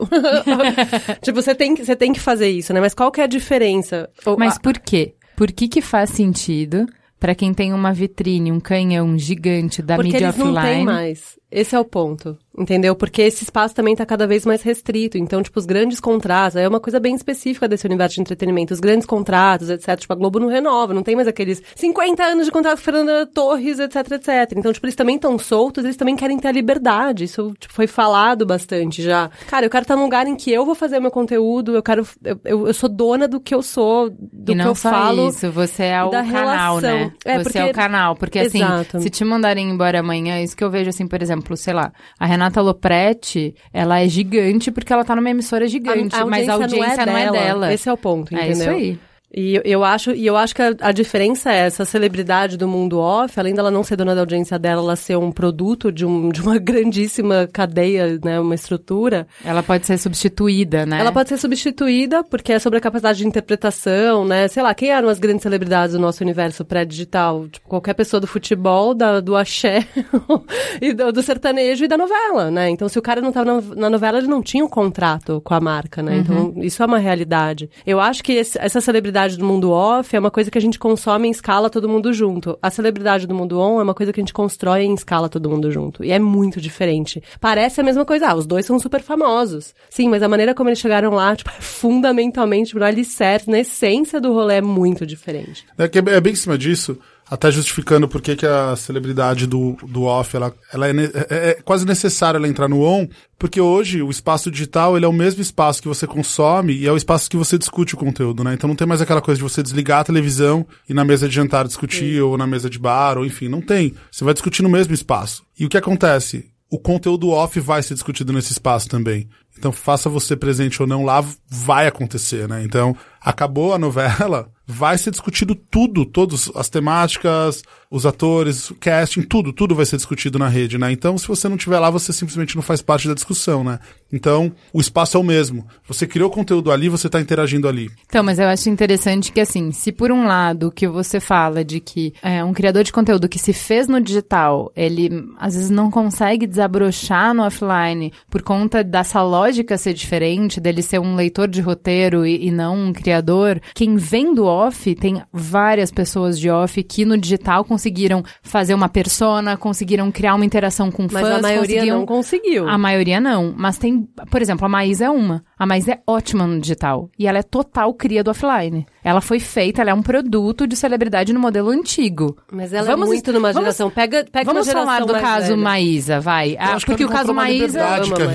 [1.21, 2.81] tipo, você tem, você tem que fazer isso, né?
[2.81, 4.09] Mas qual que é a diferença?
[4.35, 5.13] Mas por quê?
[5.35, 6.87] Por que que faz sentido
[7.21, 10.55] para quem tem uma vitrine, um canhão gigante da Porque mídia eles offline.
[10.55, 11.39] Não tem mais.
[11.51, 12.35] Esse é o ponto.
[12.57, 12.93] Entendeu?
[12.95, 15.17] Porque esse espaço também está cada vez mais restrito.
[15.17, 18.73] Então, tipo, os grandes contratos, é uma coisa bem específica desse universo de entretenimento.
[18.73, 19.97] Os grandes contratos, etc.
[19.97, 23.25] Tipo, a Globo não renova, não tem mais aqueles 50 anos de contrato com Fernanda
[23.25, 24.53] Torres, etc, etc.
[24.57, 27.23] Então, tipo, eles também estão soltos, eles também querem ter a liberdade.
[27.23, 29.31] Isso, tipo, foi falado bastante já.
[29.47, 31.81] Cara, eu quero estar num lugar em que eu vou fazer o meu conteúdo, eu
[31.81, 32.05] quero.
[32.23, 35.29] Eu, eu, eu sou dona do que eu sou, do e que eu falo.
[35.29, 36.81] Isso, você é o canal, relação.
[36.81, 37.13] né?
[37.23, 37.57] É, você porque...
[37.59, 38.15] é o canal.
[38.17, 38.99] Porque, assim, Exato.
[38.99, 42.25] se te mandarem embora amanhã, isso que eu vejo, assim, por exemplo, sei lá, a
[42.25, 46.53] Renata Lopretti, ela é gigante porque ela tá numa emissora gigante, a, a mas a
[46.53, 47.73] audiência não é, não é, dela.
[47.73, 48.49] Esse é o ponto, entendeu?
[48.49, 48.99] É isso aí.
[49.33, 52.99] E eu acho, e eu acho que a, a, diferença é essa celebridade do mundo
[52.99, 56.29] off, além dela não ser dona da audiência dela, ela ser um produto de, um,
[56.29, 59.25] de uma grandíssima cadeia, né, uma estrutura.
[59.45, 60.99] Ela pode ser substituída, né?
[60.99, 64.49] Ela pode ser substituída porque é sobre a capacidade de interpretação, né?
[64.49, 67.47] Sei lá, quem eram as grandes celebridades do nosso universo pré-digital?
[67.47, 69.87] Tipo, qualquer pessoa do futebol, da, do axé,
[70.81, 72.69] e do, do, sertanejo e da novela, né?
[72.69, 75.53] Então, se o cara não estava na, na, novela, ele não tinha um contrato com
[75.53, 76.17] a marca, né?
[76.17, 76.49] Então, uhum.
[76.49, 77.69] Então, isso é uma realidade.
[77.85, 80.61] Eu acho que esse, essa celebridade celebridade do mundo off é uma coisa que a
[80.61, 82.57] gente consome em escala todo mundo junto.
[82.61, 85.49] A celebridade do mundo on é uma coisa que a gente constrói em escala todo
[85.49, 86.03] mundo junto.
[86.03, 87.21] E é muito diferente.
[87.39, 88.29] Parece a mesma coisa.
[88.29, 89.73] Ah, os dois são super famosos.
[89.89, 94.19] Sim, mas a maneira como eles chegaram lá, tipo, é fundamentalmente, no alicerce, na essência
[94.19, 95.65] do rolê, é muito diferente.
[95.77, 96.97] É, é bem em cima disso
[97.31, 101.85] até justificando por que a celebridade do, do off, ela, ela é, é, é, quase
[101.85, 103.07] necessário ela entrar no on,
[103.39, 106.91] porque hoje o espaço digital, ele é o mesmo espaço que você consome e é
[106.91, 108.53] o espaço que você discute o conteúdo, né?
[108.53, 111.33] Então não tem mais aquela coisa de você desligar a televisão e na mesa de
[111.33, 112.19] jantar discutir, Sim.
[112.19, 113.95] ou na mesa de bar, ou enfim, não tem.
[114.11, 115.41] Você vai discutir no mesmo espaço.
[115.57, 116.51] E o que acontece?
[116.69, 119.29] O conteúdo off vai ser discutido nesse espaço também.
[119.57, 122.63] Então, faça você presente ou não lá, vai acontecer, né?
[122.63, 129.21] Então, acabou a novela, vai ser discutido tudo, todas as temáticas, os atores, o casting,
[129.21, 130.89] tudo, tudo vai ser discutido na rede, né?
[130.93, 133.79] Então, se você não estiver lá, você simplesmente não faz parte da discussão, né?
[134.13, 135.67] Então, o espaço é o mesmo.
[135.87, 137.91] Você criou conteúdo ali, você está interagindo ali.
[138.05, 141.81] Então, mas eu acho interessante que, assim, se por um lado que você fala de
[141.81, 145.91] que é, um criador de conteúdo que se fez no digital, ele às vezes não
[145.91, 151.59] consegue desabrochar no offline por conta dessa lógica ser diferente, dele ser um leitor de
[151.59, 156.81] roteiro e, e não um criador, quem vem do off, tem várias pessoas de off
[156.83, 161.23] que no digital conseguiram fazer uma persona, conseguiram criar uma interação com mas fãs.
[161.23, 162.69] Mas a maioria não conseguiu.
[162.69, 163.53] A maioria não.
[163.57, 165.43] Mas tem, por exemplo, a Maísa é uma.
[165.57, 167.09] A Maísa é ótima no digital.
[167.17, 168.85] E ela é total cria do offline.
[169.03, 172.37] Ela foi feita, ela é um produto de celebridade no modelo antigo.
[172.51, 173.87] Mas ela é vamos, é muito numa geração.
[173.87, 175.57] Vamos, pega, pega vamos uma falar do caso velha.
[175.57, 176.55] Maísa, vai.
[176.59, 177.83] Ah, porque o caso Maísa.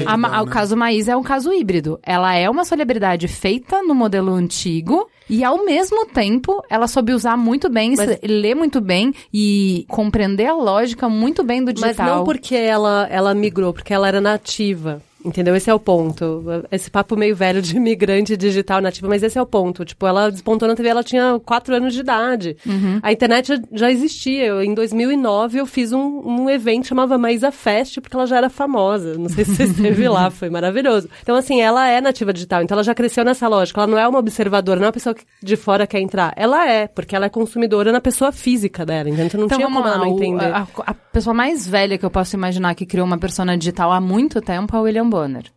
[0.06, 0.40] A, né?
[0.42, 1.98] O caso Maísa é um caso híbrido.
[2.02, 5.08] Ela é uma celebridade feita no modelo antigo.
[5.28, 10.46] E ao mesmo tempo, ela soube usar muito bem, mas, ler muito bem e compreender
[10.46, 12.06] a lógica muito bem do digital.
[12.06, 15.02] Mas não porque ela, ela migrou, porque ela era nativa.
[15.26, 15.56] Entendeu?
[15.56, 16.44] Esse é o ponto.
[16.70, 19.84] Esse papo meio velho de imigrante digital nativo, mas esse é o ponto.
[19.84, 22.56] Tipo, ela despontou na TV, ela tinha quatro anos de idade.
[22.64, 23.00] Uhum.
[23.02, 24.46] A internet já, já existia.
[24.46, 28.48] Eu, em 2009, eu fiz um, um evento chamava Maísa Fest, porque ela já era
[28.48, 29.18] famosa.
[29.18, 31.08] Não sei se você esteve lá, foi maravilhoso.
[31.22, 33.80] Então, assim, ela é nativa digital, então ela já cresceu nessa lógica.
[33.80, 36.32] Ela não é uma observadora, não é uma pessoa que de fora quer entrar.
[36.36, 39.08] Ela é, porque ela é consumidora na pessoa física dela?
[39.10, 40.44] Então não Então tinha como lá, ela não entender.
[40.46, 44.00] a, a pessoa mais velha que eu posso imaginar que criou uma persona digital há
[44.00, 45.15] muito tempo é o William Bonner.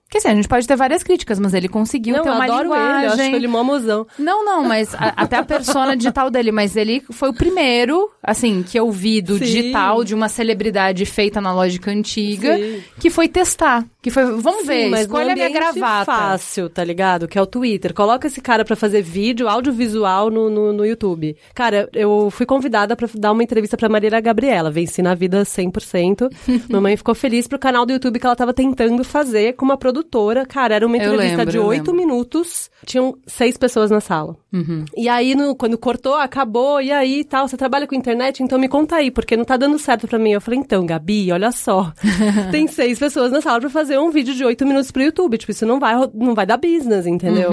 [0.10, 2.44] Que assim, a gente pode ter várias críticas, mas ele conseguiu não, ter eu uma
[2.46, 2.96] adoro linguagem.
[2.98, 4.08] ele, eu acho ele mó mozão.
[4.18, 8.64] Não, não, mas a- até a persona digital dele, mas ele foi o primeiro, assim,
[8.64, 9.46] que eu vi do Sim.
[9.46, 12.82] digital de uma celebridade feita na lógica antiga, Sim.
[13.00, 13.86] que foi testar.
[14.02, 16.06] Que foi, vamos ver, Sim, mas escolha minha gravata.
[16.06, 17.28] fácil, tá ligado?
[17.28, 17.94] Que é o Twitter.
[17.94, 21.36] Coloca esse cara pra fazer vídeo, audiovisual no, no, no YouTube.
[21.54, 24.72] Cara, eu fui convidada pra dar uma entrevista pra Marília Gabriela.
[24.72, 26.30] Venci na vida 100%.
[26.72, 30.46] Mamãe ficou feliz pro canal do YouTube que ela tava tentando fazer com uma produtora.
[30.46, 32.70] Cara, era uma entrevista lembro, de oito minutos.
[32.86, 34.38] Tinham seis pessoas na sala.
[34.96, 38.68] E aí, no- quando cortou, acabou, e aí tal, você trabalha com internet, então me
[38.70, 40.32] conta aí, porque não tá dando certo pra mim.
[40.32, 41.92] Eu falei, então, Gabi, olha só.
[42.50, 45.38] tem seis pessoas na sala pra fazer um vídeo de oito minutos pro YouTube.
[45.38, 47.52] Tipo, isso não vai, não vai dar business, entendeu?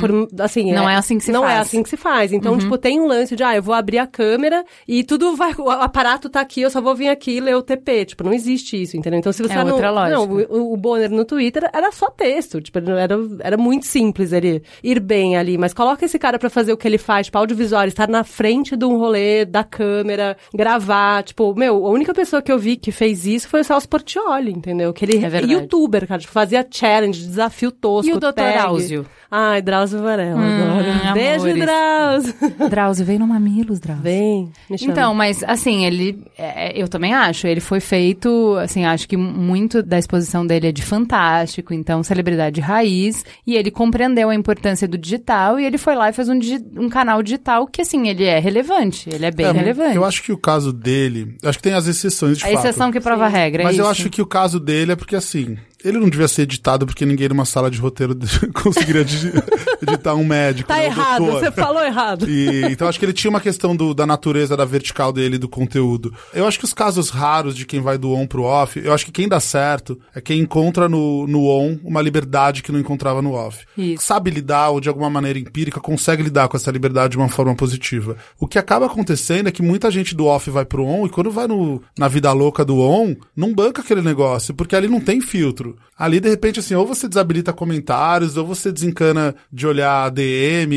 [0.00, 1.54] Por- assim, Não é assim que se não faz.
[1.54, 2.32] é assim que se faz.
[2.32, 5.52] Então, tipo, tem um lance de, ah, eu vou abrir a câmera e tudo vai.
[5.58, 8.04] O aparato tá aqui, eu só vou vir aqui e ler o TP.
[8.04, 9.18] Tipo, não existe isso, entendeu?
[9.20, 10.16] Então, se você É no- outra lógica.
[10.16, 12.60] Não, o, o Bonner no Twitter era só texto.
[12.60, 15.56] Tipo, era, era muito simples ele ir bem ali.
[15.56, 18.76] Mas coloca esse cara pra fazer o que ele faz, tipo, audiovisual, estar na frente
[18.76, 21.22] de um rolê, da câmera, gravar.
[21.22, 24.50] Tipo, meu, a única pessoa que eu vi que fez isso foi o Celso Portioli,
[24.52, 24.92] entendeu?
[24.92, 25.52] Que ele É verdade.
[25.78, 28.10] Youtuber, cara, tipo, fazia challenge, desafio tosco.
[28.10, 28.32] E o Dr.
[28.32, 28.58] tag.
[28.58, 29.06] Áuzio?
[29.30, 31.12] Ai, Drauzio Varela, adoro.
[31.14, 31.58] Beijo, amores.
[31.66, 32.34] Drauzio.
[32.70, 34.02] Drauzio, vem no Mamilos, Drauzio.
[34.02, 34.92] Vem, me chama.
[34.92, 36.24] Então, mas assim, ele.
[36.38, 37.46] é, eu também acho.
[37.46, 42.60] Ele foi feito, assim, acho que muito da exposição dele é de fantástico, então, celebridade
[42.60, 43.22] raiz.
[43.46, 46.64] E ele compreendeu a importância do digital e ele foi lá e fez um, digi-
[46.76, 49.10] um canal digital que, assim, ele é relevante.
[49.12, 49.96] Ele é bem É, relevante.
[49.96, 51.36] Eu acho que o caso dele.
[51.44, 52.58] Acho que tem as exceções de a fato.
[52.60, 53.62] exceção que prova a regra.
[53.64, 55.58] Mas é eu acho que o caso dele é porque assim.
[55.84, 58.16] Ele não devia ser editado porque ninguém numa sala de roteiro
[58.62, 59.02] conseguiria
[59.82, 60.68] editar um médico.
[60.68, 61.40] Tá né, um errado, doutor.
[61.40, 62.28] você falou errado.
[62.28, 65.48] E, então acho que ele tinha uma questão do- da natureza, da vertical dele, do
[65.48, 66.12] conteúdo.
[66.34, 69.04] Eu acho que os casos raros de quem vai do on pro off, eu acho
[69.04, 73.22] que quem dá certo é quem encontra no, no on uma liberdade que não encontrava
[73.22, 73.64] no off.
[73.76, 74.04] Isso.
[74.04, 77.54] Sabe lidar, ou de alguma maneira empírica, consegue lidar com essa liberdade de uma forma
[77.54, 78.16] positiva.
[78.38, 81.30] O que acaba acontecendo é que muita gente do off vai pro on, e quando
[81.30, 85.20] vai no, na vida louca do on, não banca aquele negócio, porque ali não tem
[85.20, 85.67] filtro.
[85.98, 90.74] Ali, de repente, assim, ou você desabilita comentários, ou você desencana de olhar DM,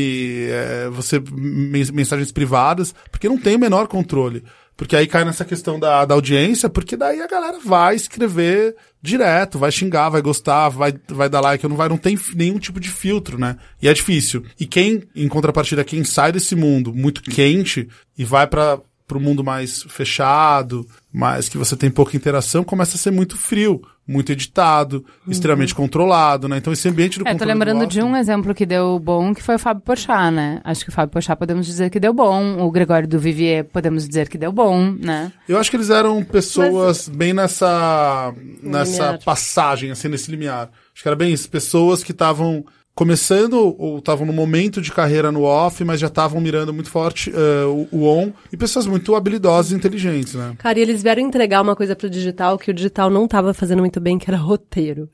[0.48, 4.42] é, você men- mensagens privadas, porque não tem o menor controle.
[4.76, 9.58] Porque aí cai nessa questão da, da audiência, porque daí a galera vai escrever direto,
[9.58, 12.80] vai xingar, vai gostar, vai, vai dar like ou não vai, não tem nenhum tipo
[12.80, 13.56] de filtro, né?
[13.80, 14.44] E é difícil.
[14.58, 19.44] E quem, em contrapartida, quem sai desse mundo muito quente e vai para pro mundo
[19.44, 25.04] mais fechado, mais que você tem pouca interação, começa a ser muito frio, muito editado,
[25.28, 26.56] extremamente controlado, né?
[26.58, 29.32] Então esse ambiente do É, tô controle do lembrando de um exemplo que deu bom,
[29.32, 30.60] que foi o Fábio Porchat, né?
[30.64, 32.60] Acho que o Fábio Porchat podemos dizer que deu bom.
[32.60, 35.32] O Gregório do Vivier podemos dizer que deu bom, né?
[35.48, 39.24] Eu acho que eles eram pessoas bem nessa nessa limiar.
[39.24, 40.70] passagem, assim, nesse limiar.
[40.92, 45.32] Acho que era bem isso, pessoas que estavam começando ou estavam no momento de carreira
[45.32, 49.14] no off, mas já estavam mirando muito forte eh, o, o on, e pessoas muito
[49.14, 50.54] habilidosas e inteligentes, né?
[50.58, 53.80] Cara, e eles vieram entregar uma coisa pro digital que o digital não tava fazendo
[53.80, 55.08] muito bem, que era roteiro.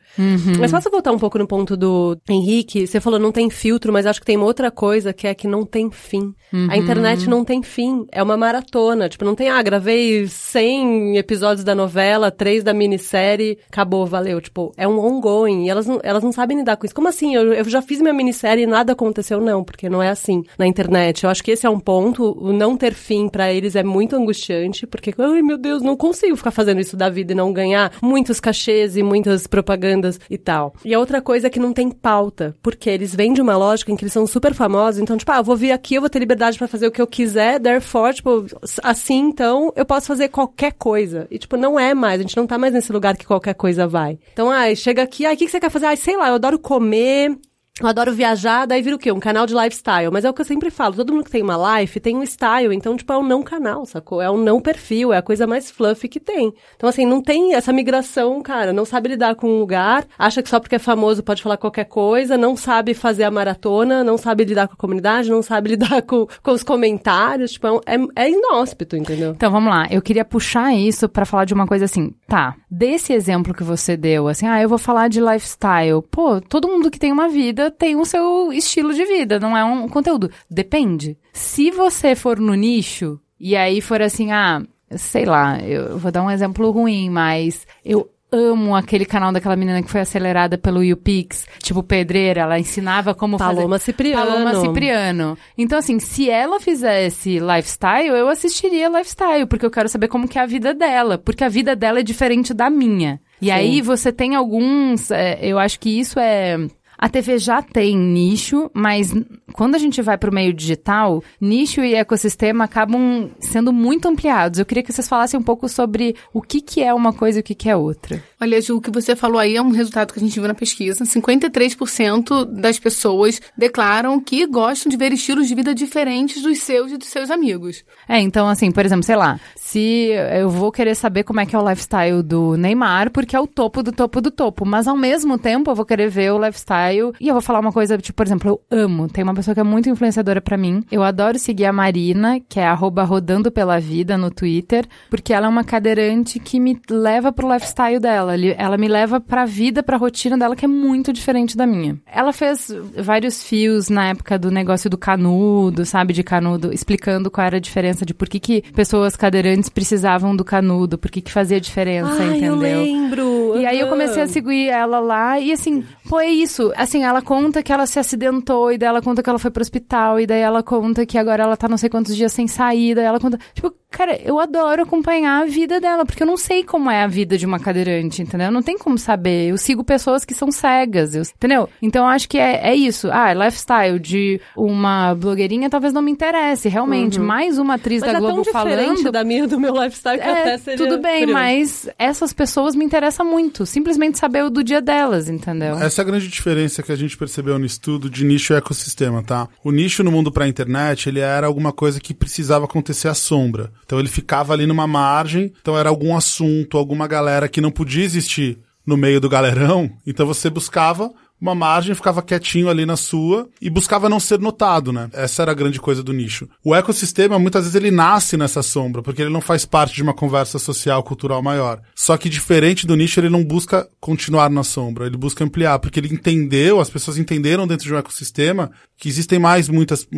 [0.59, 2.87] Mas posso voltar um pouco no ponto do Henrique?
[2.87, 5.47] Você falou não tem filtro, mas acho que tem uma outra coisa que é que
[5.47, 6.35] não tem fim.
[6.71, 8.07] A internet não tem fim.
[8.11, 9.09] É uma maratona.
[9.09, 14.41] Tipo, não tem, ah, gravei 100 episódios da novela, 3 da minissérie, acabou, valeu.
[14.41, 15.67] Tipo, é um ongoing.
[15.67, 16.95] E elas não, elas não sabem lidar com isso.
[16.95, 17.35] Como assim?
[17.35, 19.41] Eu, eu já fiz minha minissérie e nada aconteceu?
[19.41, 21.25] Não, porque não é assim na internet.
[21.25, 22.37] Eu acho que esse é um ponto.
[22.39, 26.37] O não ter fim pra eles é muito angustiante, porque, ai meu Deus, não consigo
[26.37, 30.75] ficar fazendo isso da vida e não ganhar muitos cachês e muitas propagandas e tal.
[30.85, 33.93] E a outra coisa é que não tem pauta, porque eles vêm de uma lógica
[33.93, 36.11] em que eles são super famosos, então, tipo, ah, eu vou vir aqui, eu vou
[36.11, 38.47] ter liberdade pra fazer o que eu quiser, therefore, tipo,
[38.83, 41.27] assim, então, eu posso fazer qualquer coisa.
[41.31, 43.87] E, tipo, não é mais, a gente não tá mais nesse lugar que qualquer coisa
[43.87, 44.19] vai.
[44.33, 45.87] Então, ai, chega aqui, ai, o que, que você quer fazer?
[45.87, 47.37] Ai, sei lá, eu adoro comer,
[47.81, 49.13] eu adoro viajar, daí vira o quê?
[49.13, 50.11] Um canal de lifestyle.
[50.13, 52.23] Mas é o que eu sempre falo, todo mundo que tem uma life tem um
[52.23, 54.21] style, então, tipo, é um não canal, sacou?
[54.21, 56.53] É um não perfil, é a coisa mais fluffy que tem.
[56.77, 60.49] Então, assim, não tem essa migração, cara, não sabe lidar com um lugar, acha que
[60.49, 64.45] só porque é famoso pode falar qualquer coisa, não sabe fazer a maratona, não sabe
[64.45, 68.31] lidar com a comunidade, não sabe lidar com, com os comentários, tipo, é, é, é
[68.31, 69.33] inóspito, entendeu?
[69.33, 72.13] Então vamos lá, eu queria puxar isso pra falar de uma coisa assim.
[72.29, 76.03] Tá, desse exemplo que você deu, assim, ah, eu vou falar de lifestyle.
[76.11, 79.65] Pô, todo mundo que tem uma vida tem o seu estilo de vida, não é
[79.65, 80.31] um conteúdo.
[80.51, 81.17] Depende.
[81.33, 86.23] Se você for no nicho e aí for assim, ah, sei lá, eu vou dar
[86.23, 91.47] um exemplo ruim, mas eu amo aquele canal daquela menina que foi acelerada pelo YouPix,
[91.63, 93.85] tipo pedreira, ela ensinava como Paloma fazer...
[93.85, 94.27] Cipriano.
[94.27, 95.39] Paloma Cipriano.
[95.57, 100.39] Então, assim, se ela fizesse lifestyle, eu assistiria lifestyle, porque eu quero saber como que
[100.39, 103.21] é a vida dela, porque a vida dela é diferente da minha.
[103.41, 103.53] E Sim.
[103.53, 106.59] aí você tem alguns, é, eu acho que isso é
[106.99, 109.15] a TV já tem nicho, mas
[109.53, 114.59] quando a gente vai para o meio digital, nicho e ecossistema acabam sendo muito ampliados.
[114.59, 117.41] Eu queria que vocês falassem um pouco sobre o que, que é uma coisa e
[117.41, 118.23] o que, que é outra.
[118.41, 120.55] Olha, Ju, o que você falou aí é um resultado que a gente viu na
[120.55, 121.05] pesquisa.
[121.05, 126.97] 53% das pessoas declaram que gostam de ver estilos de vida diferentes dos seus e
[126.97, 127.85] dos seus amigos.
[128.09, 131.57] É, então, assim, por exemplo, sei lá, se eu vou querer saber como é que
[131.57, 134.97] é o lifestyle do Neymar, porque é o topo do topo do topo, mas ao
[134.97, 138.17] mesmo tempo eu vou querer ver o lifestyle e eu vou falar uma coisa, tipo,
[138.19, 139.09] por exemplo, eu amo.
[139.09, 140.85] Tem uma pessoa que é muito influenciadora para mim.
[140.93, 145.49] Eu adoro seguir a Marina, que é rodando pela vida no Twitter, porque ela é
[145.49, 148.28] uma cadeirante que me leva pro lifestyle dela.
[148.57, 151.99] Ela me leva pra vida, pra rotina dela, que é muito diferente da minha.
[152.07, 157.47] Ela fez vários fios na época do negócio do canudo, sabe, de canudo, explicando qual
[157.47, 161.33] era a diferença de por que, que pessoas cadeirantes precisavam do canudo, por que, que
[161.33, 162.53] fazia diferença, Ai, entendeu?
[162.53, 163.59] eu lembro.
[163.59, 166.73] E aí eu comecei a seguir ela lá e assim, pô, é isso.
[166.77, 169.63] Assim, ela conta que ela se acidentou e daí ela conta que ela foi pro
[169.63, 172.95] hospital e daí ela conta que agora ela tá não sei quantos dias sem sair,
[172.95, 176.63] daí ela conta, tipo, cara, eu adoro acompanhar a vida dela, porque eu não sei
[176.65, 178.51] como é a vida de uma cadeirante, entendeu?
[178.51, 179.49] Não tem como saber.
[179.51, 181.69] Eu sigo pessoas que são cegas, eu, entendeu?
[181.81, 183.09] Então eu acho que é, é isso.
[183.11, 187.19] Ah, lifestyle de uma blogueirinha talvez não me interesse, realmente.
[187.19, 187.27] Uhum.
[187.27, 189.11] Mais uma atriz Mas da é Globo tão falando.
[189.13, 191.33] da minha do meu lifestyle que É, até seria tudo bem, curioso.
[191.33, 193.65] mas essas pessoas me interessam muito.
[193.67, 195.79] Simplesmente saber o do dia delas, entendeu?
[195.79, 199.23] Essa é a grande diferença que a gente percebeu no estudo de nicho e ecossistema,
[199.23, 199.49] tá?
[199.65, 203.71] O nicho no mundo pra internet, ele era alguma coisa que precisava acontecer à sombra.
[203.89, 208.05] Então ele ficava ali numa margem, então era algum assunto, alguma galera que não podia
[208.05, 213.49] existir no meio do galerão, então você buscava uma margem, ficava quietinho ali na sua
[213.61, 215.09] e buscava não ser notado, né?
[215.13, 216.49] Essa era a grande coisa do nicho.
[216.65, 220.13] O ecossistema, muitas vezes, ele nasce nessa sombra, porque ele não faz parte de uma
[220.15, 221.81] conversa social, cultural maior.
[221.95, 226.01] Só que, diferente do nicho, ele não busca continuar na sombra, ele busca ampliar, porque
[226.01, 230.09] ele entendeu, as pessoas entenderam dentro de um ecossistema que existem mais muitas,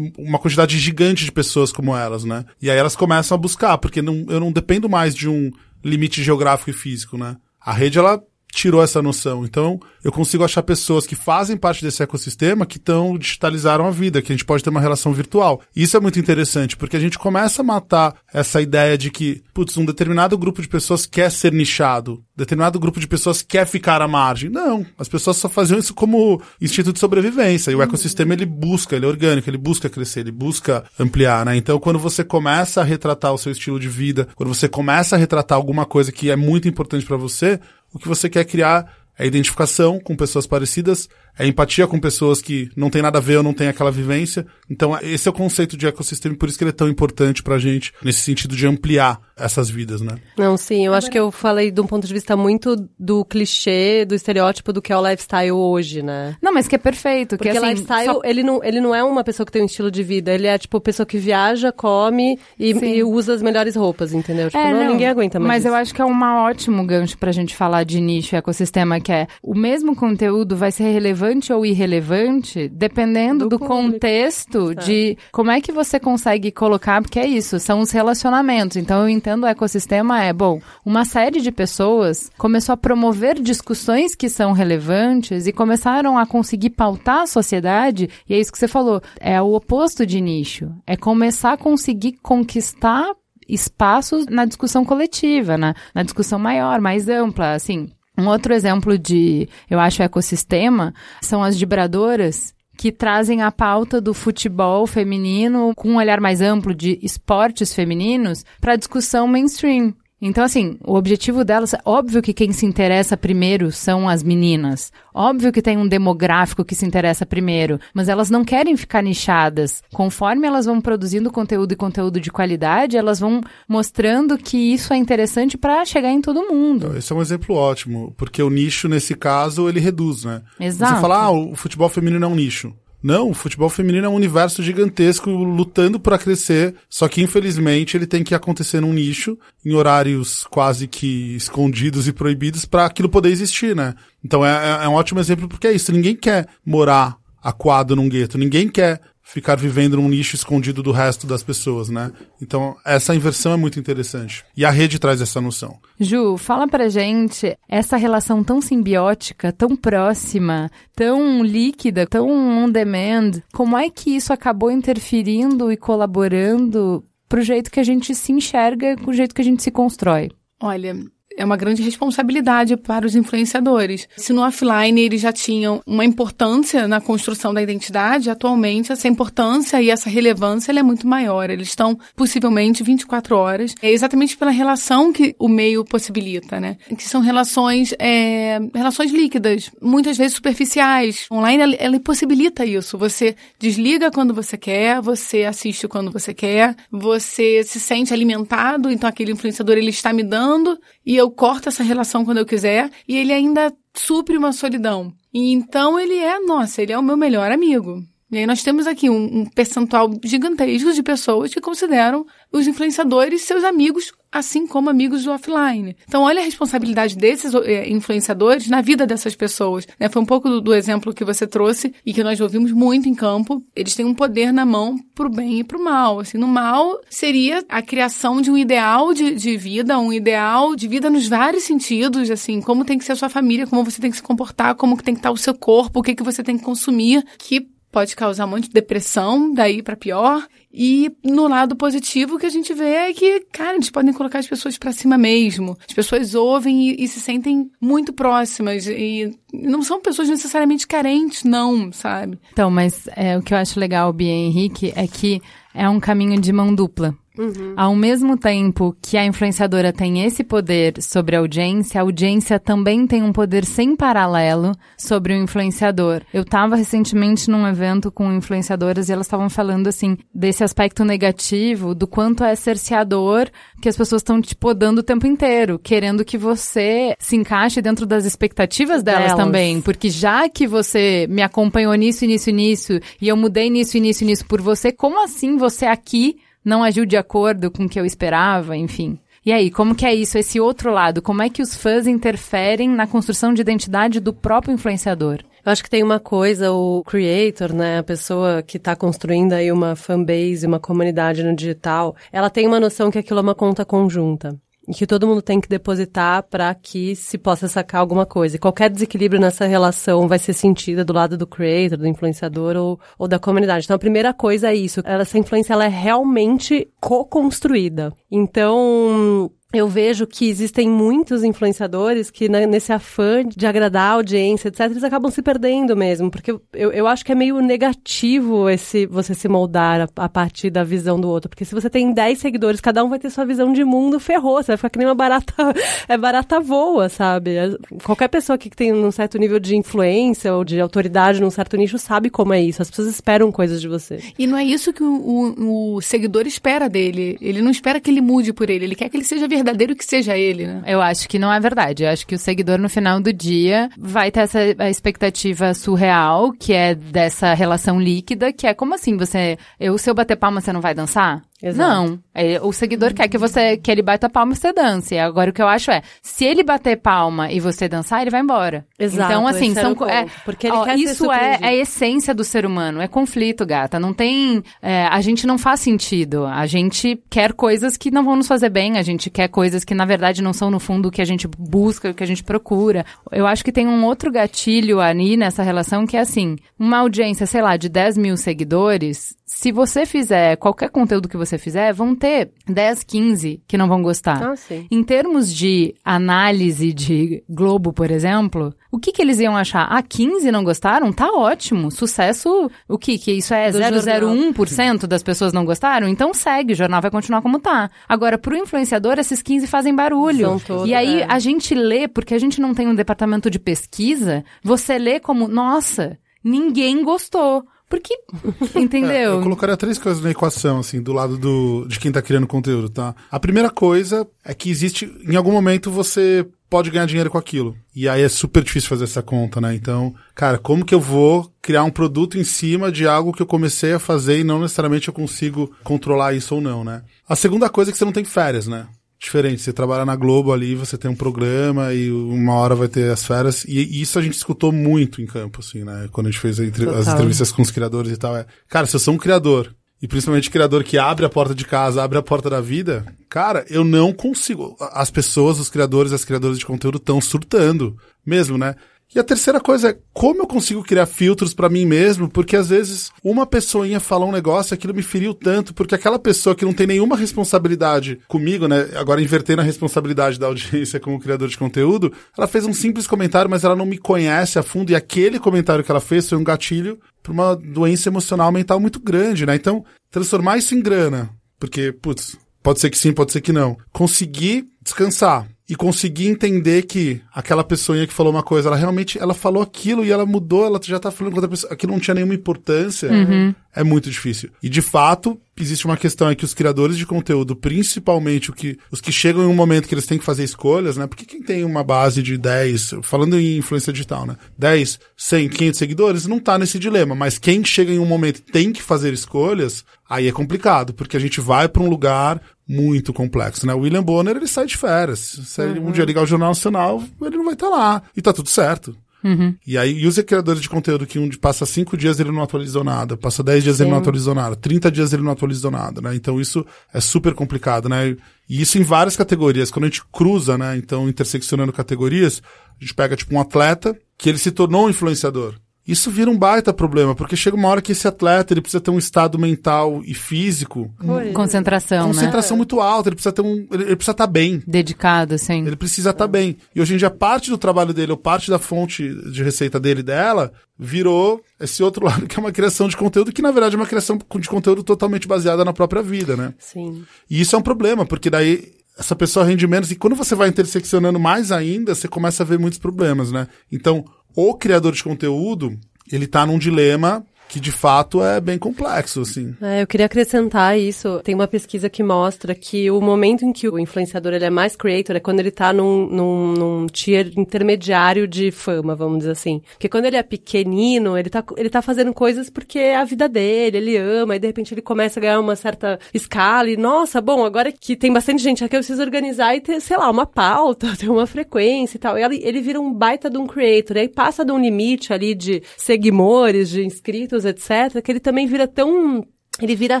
[0.18, 2.44] uma quantidade gigante de pessoas como elas, né?
[2.60, 5.50] E aí elas começam a buscar, porque não, eu não dependo mais de um
[5.84, 7.36] limite geográfico e físico, né?
[7.60, 8.22] A rede, ela
[8.56, 9.44] tirou essa noção.
[9.44, 14.22] Então, eu consigo achar pessoas que fazem parte desse ecossistema que estão digitalizaram a vida,
[14.22, 15.60] que a gente pode ter uma relação virtual.
[15.74, 19.76] Isso é muito interessante, porque a gente começa a matar essa ideia de que, putz,
[19.76, 24.08] um determinado grupo de pessoas quer ser nichado, determinado grupo de pessoas quer ficar à
[24.08, 24.48] margem.
[24.48, 27.70] Não, as pessoas só faziam isso como instinto de sobrevivência.
[27.70, 31.56] E o ecossistema ele busca, ele é orgânico, ele busca crescer, ele busca ampliar, né?
[31.56, 35.18] Então, quando você começa a retratar o seu estilo de vida, quando você começa a
[35.18, 37.60] retratar alguma coisa que é muito importante para você,
[37.96, 42.68] o que você quer criar é identificação com pessoas parecidas, é empatia com pessoas que
[42.76, 44.46] não tem nada a ver ou não tem aquela vivência.
[44.70, 47.42] Então, esse é o conceito de ecossistema e por isso que ele é tão importante
[47.42, 50.16] pra gente, nesse sentido de ampliar essas vidas, né?
[50.38, 54.04] Não, sim, eu acho que eu falei de um ponto de vista muito do clichê,
[54.04, 56.36] do estereótipo do que é o lifestyle hoje, né?
[56.42, 57.36] Não, mas que é perfeito.
[57.36, 59.66] Porque que, assim, lifestyle, só- ele, não, ele não é uma pessoa que tem um
[59.66, 63.76] estilo de vida, ele é tipo pessoa que viaja, come e, e usa as melhores
[63.76, 64.46] roupas, entendeu?
[64.46, 65.48] Tipo, É, não, não, ninguém aguenta mais.
[65.48, 65.80] Mas eu isso.
[65.82, 69.26] acho que é um ótimo gancho pra gente falar de nicho e ecossistema, que é
[69.42, 75.60] o mesmo conteúdo vai ser relevante ou irrelevante, dependendo Do do, contexto de como é
[75.60, 78.76] que você consegue colocar, porque é isso, são os relacionamentos.
[78.76, 84.14] Então eu entendo o ecossistema é, bom, uma série de pessoas começou a promover discussões
[84.14, 88.68] que são relevantes e começaram a conseguir pautar a sociedade, e é isso que você
[88.68, 93.12] falou, é o oposto de nicho, é começar a conseguir conquistar
[93.48, 97.88] espaços na discussão coletiva, na, na discussão maior, mais ampla, assim.
[98.16, 104.12] Um outro exemplo de, eu acho, ecossistema são as vibradoras que trazem a pauta do
[104.12, 109.94] futebol feminino com um olhar mais amplo de esportes femininos para a discussão mainstream.
[110.20, 114.90] Então, assim, o objetivo delas, óbvio que quem se interessa primeiro são as meninas.
[115.12, 119.82] Óbvio que tem um demográfico que se interessa primeiro, mas elas não querem ficar nichadas.
[119.92, 124.96] Conforme elas vão produzindo conteúdo e conteúdo de qualidade, elas vão mostrando que isso é
[124.96, 126.96] interessante para chegar em todo mundo.
[126.96, 130.40] Esse é um exemplo ótimo, porque o nicho, nesse caso, ele reduz, né?
[130.58, 130.94] Exato.
[130.94, 132.72] Você fala, ah, o futebol feminino é um nicho.
[133.02, 138.06] Não, o futebol feminino é um universo gigantesco lutando para crescer, só que infelizmente ele
[138.06, 143.30] tem que acontecer num nicho, em horários quase que escondidos e proibidos para aquilo poder
[143.30, 143.94] existir, né?
[144.24, 148.38] Então é, é um ótimo exemplo porque é isso, ninguém quer morar aquado num gueto,
[148.38, 152.12] ninguém quer ficar vivendo num nicho escondido do resto das pessoas, né?
[152.40, 154.44] Então, essa inversão é muito interessante.
[154.56, 155.78] E a rede traz essa noção.
[155.98, 163.42] Ju, fala pra gente essa relação tão simbiótica, tão próxima, tão líquida, tão on demand,
[163.52, 168.96] como é que isso acabou interferindo e colaborando pro jeito que a gente se enxerga,
[168.96, 170.30] com o jeito que a gente se constrói?
[170.62, 170.96] Olha,
[171.36, 174.08] é uma grande responsabilidade para os influenciadores.
[174.16, 179.80] Se no offline eles já tinham uma importância na construção da identidade, atualmente essa importância
[179.80, 181.50] e essa relevância é muito maior.
[181.50, 183.74] Eles estão possivelmente 24 horas.
[183.82, 186.76] É exatamente pela relação que o meio possibilita, né?
[186.96, 191.26] Que são relações, é, relações líquidas, muitas vezes superficiais.
[191.30, 192.98] Online ela, ela possibilita isso.
[192.98, 199.08] Você desliga quando você quer, você assiste quando você quer, você se sente alimentado, então
[199.08, 203.16] aquele influenciador ele está me dando e eu corto essa relação quando eu quiser e
[203.16, 205.12] ele ainda supre uma solidão.
[205.34, 208.02] E então ele é, nossa, ele é o meu melhor amigo.
[208.30, 213.42] E aí nós temos aqui um, um percentual gigantesco de pessoas que consideram os influenciadores
[213.42, 215.96] seus amigos, assim como amigos do offline.
[216.08, 219.86] Então, olha a responsabilidade desses é, influenciadores na vida dessas pessoas.
[219.98, 220.08] Né?
[220.08, 223.14] Foi um pouco do, do, exemplo que você trouxe e que nós ouvimos muito em
[223.14, 223.64] campo.
[223.76, 226.18] Eles têm um poder na mão pro bem e pro mal.
[226.18, 230.88] Assim, no mal seria a criação de um ideal de, de vida, um ideal de
[230.88, 234.10] vida nos vários sentidos, assim, como tem que ser a sua família, como você tem
[234.10, 236.42] que se comportar, como que tem que estar o seu corpo, o que, que você
[236.42, 240.46] tem que consumir, que pode causar um monte de depressão, daí para pior.
[240.70, 244.38] E no lado positivo, o que a gente vê é que, cara, eles podem colocar
[244.38, 245.78] as pessoas para cima mesmo.
[245.88, 248.86] As pessoas ouvem e, e, se sentem muito próximas.
[248.86, 252.38] E não são pessoas necessariamente carentes, não, sabe?
[252.52, 255.40] Então, mas é, o que eu acho legal, Bia Henrique, é que
[255.72, 257.16] é um caminho de mão dupla.
[257.38, 257.74] Uhum.
[257.76, 263.06] Ao mesmo tempo que a influenciadora tem esse poder sobre a audiência, a audiência também
[263.06, 266.22] tem um poder sem paralelo sobre o influenciador.
[266.32, 271.94] Eu estava recentemente num evento com influenciadoras e elas estavam falando assim desse aspecto negativo,
[271.94, 273.48] do quanto é cerceador
[273.80, 278.06] que as pessoas estão te podando o tempo inteiro, querendo que você se encaixe dentro
[278.06, 283.28] das expectativas delas, delas, também, porque já que você me acompanhou nisso, nisso, nisso, e
[283.28, 287.70] eu mudei nisso, nisso, nisso por você, como assim você aqui não agiu de acordo
[287.70, 289.20] com o que eu esperava, enfim.
[289.44, 291.22] E aí, como que é isso, esse outro lado?
[291.22, 295.38] Como é que os fãs interferem na construção de identidade do próprio influenciador?
[295.64, 299.70] Eu acho que tem uma coisa, o creator, né, a pessoa que está construindo aí
[299.70, 303.84] uma fanbase, uma comunidade no digital, ela tem uma noção que aquilo é uma conta
[303.84, 304.58] conjunta
[304.94, 308.56] que todo mundo tem que depositar para que se possa sacar alguma coisa.
[308.56, 313.00] E qualquer desequilíbrio nessa relação vai ser sentida do lado do creator, do influenciador ou,
[313.18, 313.84] ou da comunidade.
[313.84, 315.00] Então, a primeira coisa é isso.
[315.04, 318.12] Essa influência ela é realmente co-construída.
[318.30, 324.68] Então, eu vejo que existem muitos influenciadores que, né, nesse afã de agradar a audiência,
[324.68, 329.06] etc., eles acabam se perdendo mesmo, porque eu, eu acho que é meio negativo esse
[329.06, 332.38] você se moldar a, a, partir da visão do outro, porque se você tem 10
[332.38, 335.06] seguidores, cada um vai ter sua visão de mundo, ferrou, você vai ficar que nem
[335.06, 335.54] uma barata,
[336.08, 337.56] é barata voa, sabe?
[337.56, 341.76] É, qualquer pessoa que tem um certo nível de influência ou de autoridade num certo
[341.76, 344.20] nicho sabe como é isso, as pessoas esperam coisas de você.
[344.38, 348.10] E não é isso que o, o, o seguidor espera dele, ele não espera que
[348.10, 349.65] ele mude por ele, ele quer que ele seja verdadeiro
[349.96, 350.82] que seja ele, né?
[350.86, 352.04] Eu acho que não é verdade.
[352.04, 356.72] Eu acho que o seguidor, no final do dia, vai ter essa expectativa surreal, que
[356.72, 359.56] é dessa relação líquida, que é como assim você.
[359.78, 361.42] Eu, se eu bater palma, você não vai dançar?
[361.62, 361.88] Exato.
[361.88, 362.18] Não.
[362.34, 365.18] É, o seguidor quer que você que ele bata palma e você dance.
[365.18, 368.40] Agora o que eu acho é, se ele bater palma e você dançar, ele vai
[368.40, 368.86] embora.
[368.98, 369.32] Exato.
[369.32, 373.08] Então assim, são é, porque ó, isso é, é, a essência do ser humano, é
[373.08, 373.98] conflito, gata.
[373.98, 376.44] Não tem, é, a gente não faz sentido.
[376.44, 378.98] A gente quer coisas que não vão nos fazer bem.
[378.98, 381.48] A gente quer coisas que na verdade não são no fundo o que a gente
[381.48, 383.04] busca, o que a gente procura.
[383.32, 387.46] Eu acho que tem um outro gatilho ali nessa relação que é assim, uma audiência,
[387.46, 392.16] sei lá, de 10 mil seguidores se você fizer qualquer conteúdo que você fizer, vão
[392.16, 394.42] ter 10, 15 que não vão gostar.
[394.42, 394.88] Ah, sim.
[394.90, 399.86] Em termos de análise de Globo, por exemplo, o que, que eles iam achar?
[399.88, 401.12] Ah, 15 não gostaram?
[401.12, 401.92] Tá ótimo.
[401.92, 403.16] Sucesso, o que?
[403.18, 406.08] Que isso é 001% das pessoas não gostaram?
[406.08, 407.88] Então segue, o jornal vai continuar como tá.
[408.08, 410.60] Agora, pro influenciador, esses 15 fazem barulho.
[410.66, 411.26] Todos, e aí é.
[411.28, 415.46] a gente lê, porque a gente não tem um departamento de pesquisa, você lê como,
[415.46, 417.64] nossa, ninguém gostou.
[417.88, 418.18] Porque,
[418.74, 419.10] entendeu?
[419.10, 422.46] É, eu colocaria três coisas na equação, assim, do lado do, de quem tá criando
[422.46, 423.14] conteúdo, tá?
[423.30, 427.76] A primeira coisa é que existe, em algum momento você pode ganhar dinheiro com aquilo.
[427.94, 429.74] E aí é super difícil fazer essa conta, né?
[429.74, 433.46] Então, cara, como que eu vou criar um produto em cima de algo que eu
[433.46, 437.02] comecei a fazer e não necessariamente eu consigo controlar isso ou não, né?
[437.28, 438.88] A segunda coisa é que você não tem férias, né?
[439.26, 443.10] Diferente, você trabalha na Globo ali, você tem um programa e uma hora vai ter
[443.10, 443.64] as férias.
[443.64, 446.08] E isso a gente escutou muito em campo, assim, né?
[446.12, 446.88] Quando a gente fez entre...
[446.88, 448.36] as entrevistas com os criadores e tal.
[448.36, 451.64] É, cara, se eu sou um criador e principalmente criador que abre a porta de
[451.64, 454.76] casa, abre a porta da vida, cara, eu não consigo.
[454.92, 458.76] As pessoas, os criadores, as criadoras de conteúdo estão surtando, mesmo, né?
[459.14, 462.68] E a terceira coisa é como eu consigo criar filtros para mim mesmo, porque às
[462.68, 466.72] vezes uma pessoinha fala um negócio, aquilo me feriu tanto, porque aquela pessoa que não
[466.72, 472.12] tem nenhuma responsabilidade comigo, né, agora invertendo a responsabilidade da audiência como criador de conteúdo,
[472.36, 475.84] ela fez um simples comentário, mas ela não me conhece a fundo e aquele comentário
[475.84, 479.54] que ela fez foi um gatilho para uma doença emocional mental muito grande, né?
[479.54, 483.76] Então, transformar isso em grana, porque, putz, pode ser que sim, pode ser que não.
[483.92, 489.34] Conseguir descansar, e conseguir entender que aquela pessoa que falou uma coisa, ela realmente ela
[489.34, 492.14] falou aquilo e ela mudou, ela já tá falando com outra pessoa, aquilo não tinha
[492.14, 493.52] nenhuma importância, uhum.
[493.74, 494.50] é muito difícil.
[494.62, 498.78] E de fato, existe uma questão aí que os criadores de conteúdo, principalmente o que,
[498.92, 501.06] os que chegam em um momento que eles têm que fazer escolhas, né?
[501.08, 504.36] Porque quem tem uma base de 10, falando em influência digital, né?
[504.56, 508.72] 10, 100, 500 seguidores, não tá nesse dilema, mas quem chega em um momento tem
[508.72, 513.66] que fazer escolhas, aí é complicado, porque a gente vai para um lugar muito complexo,
[513.66, 513.74] né?
[513.74, 515.20] O William Bonner, ele sai de férias.
[515.44, 515.88] Se uhum.
[515.88, 518.02] um dia ligar o Jornal Nacional, ele não vai estar tá lá.
[518.16, 518.96] E tá tudo certo.
[519.26, 519.56] Uhum.
[519.66, 522.84] E aí, e os criadores de conteúdo que um passa cinco dias ele não atualizou
[522.84, 523.84] nada, passa dez dias Sim.
[523.84, 526.14] ele não atualizou nada, 30 dias ele não atualizou nada, né?
[526.14, 526.64] Então isso
[526.94, 528.16] é super complicado, né?
[528.48, 529.70] E isso em várias categorias.
[529.70, 530.76] Quando a gente cruza, né?
[530.76, 532.40] Então, interseccionando categorias,
[532.80, 535.54] a gente pega tipo um atleta que ele se tornou um influenciador.
[535.86, 538.90] Isso vira um baita problema, porque chega uma hora que esse atleta ele precisa ter
[538.90, 540.92] um estado mental e físico.
[541.32, 542.58] Concentração, Concentração né?
[542.58, 543.66] muito alta, ele precisa ter um.
[543.70, 544.62] Ele, ele precisa estar tá bem.
[544.66, 545.64] Dedicado, sim.
[545.64, 546.56] Ele precisa estar tá bem.
[546.74, 550.02] E hoje em dia, parte do trabalho dele, ou parte da fonte de receita dele
[550.02, 553.78] dela, virou esse outro lado, que é uma criação de conteúdo, que na verdade é
[553.78, 556.52] uma criação de conteúdo totalmente baseada na própria vida, né?
[556.58, 557.04] Sim.
[557.30, 559.90] E isso é um problema, porque daí essa pessoa rende menos.
[559.90, 563.46] E quando você vai interseccionando mais ainda, você começa a ver muitos problemas, né?
[563.70, 565.78] Então, o criador de conteúdo,
[566.10, 569.54] ele tá num dilema que de fato é bem complexo, assim.
[569.60, 571.20] É, eu queria acrescentar isso.
[571.22, 574.74] Tem uma pesquisa que mostra que o momento em que o influenciador ele é mais
[574.74, 579.62] creator é quando ele tá num, num, num tier intermediário de fama, vamos dizer assim.
[579.72, 583.28] Porque quando ele é pequenino, ele tá, ele tá fazendo coisas porque é a vida
[583.28, 587.20] dele, ele ama, e de repente ele começa a ganhar uma certa escala e, nossa,
[587.20, 590.26] bom, agora que tem bastante gente aqui, eu preciso organizar e ter, sei lá, uma
[590.26, 592.18] pauta, ter uma frequência e tal.
[592.18, 595.12] E ele, ele vira um baita de um creator, e aí passa de um limite
[595.12, 599.26] ali de seguidores, de inscritos, etc., que ele também vira tão
[599.64, 600.00] ele vira a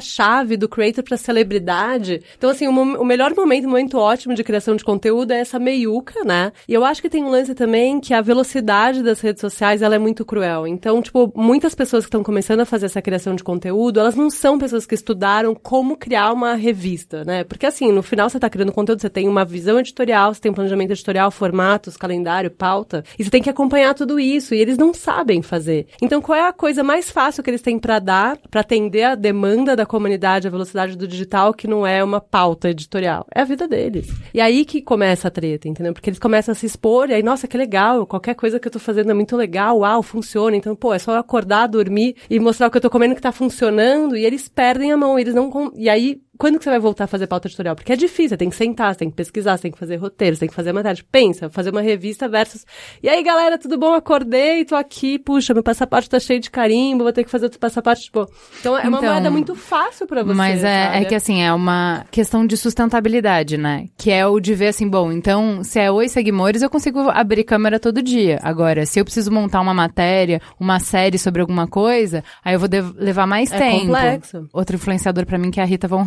[0.00, 2.22] chave do creator para celebridade.
[2.36, 5.58] Então, assim, o, o, melhor momento, o momento ótimo de criação de conteúdo é essa
[5.58, 6.52] meiuca, né?
[6.68, 9.94] E eu acho que tem um lance também que a velocidade das redes sociais, ela
[9.94, 10.66] é muito cruel.
[10.66, 14.28] Então, tipo, muitas pessoas que estão começando a fazer essa criação de conteúdo, elas não
[14.28, 17.44] são pessoas que estudaram como criar uma revista, né?
[17.44, 20.50] Porque, assim, no final você está criando conteúdo, você tem uma visão editorial, você tem
[20.50, 24.76] um planejamento editorial, formatos, calendário, pauta, e você tem que acompanhar tudo isso, e eles
[24.76, 25.86] não sabem fazer.
[26.02, 29.14] Então, qual é a coisa mais fácil que eles têm para dar, para atender a
[29.14, 33.26] demanda demanda da comunidade, a velocidade do digital, que não é uma pauta editorial.
[33.34, 34.08] É a vida deles.
[34.34, 35.92] E aí que começa a treta, entendeu?
[35.92, 38.72] Porque eles começam a se expor, e aí, nossa, que legal, qualquer coisa que eu
[38.72, 40.56] tô fazendo é muito legal, uau, funciona.
[40.56, 43.32] Então, pô, é só acordar, dormir e mostrar o que eu tô comendo que tá
[43.32, 45.72] funcionando, e eles perdem a mão, eles não.
[45.76, 47.74] E aí quando que você vai voltar a fazer pauta editorial?
[47.74, 49.96] Porque é difícil, você tem que sentar, você tem que pesquisar, você tem que fazer
[49.96, 51.02] roteiro, você tem que fazer matéria.
[51.10, 52.64] Pensa, fazer uma revista versus.
[53.02, 53.94] E aí, galera, tudo bom?
[53.94, 57.58] Acordei, tô aqui, puxa, meu passaporte tá cheio de carimbo, vou ter que fazer outro
[57.58, 58.28] passaporte, tipo.
[58.60, 60.34] Então é uma então, moeda muito fácil para você.
[60.34, 63.86] Mas é, é, que assim, é uma questão de sustentabilidade, né?
[63.96, 67.44] Que é o de ver assim, bom, então, se é oi seguimores, eu consigo abrir
[67.44, 68.38] câmera todo dia.
[68.42, 72.68] Agora, se eu preciso montar uma matéria, uma série sobre alguma coisa, aí eu vou
[72.96, 73.86] levar mais é tempo.
[73.86, 74.48] Complexo.
[74.52, 76.04] Outro influenciador para mim que é a Rita Von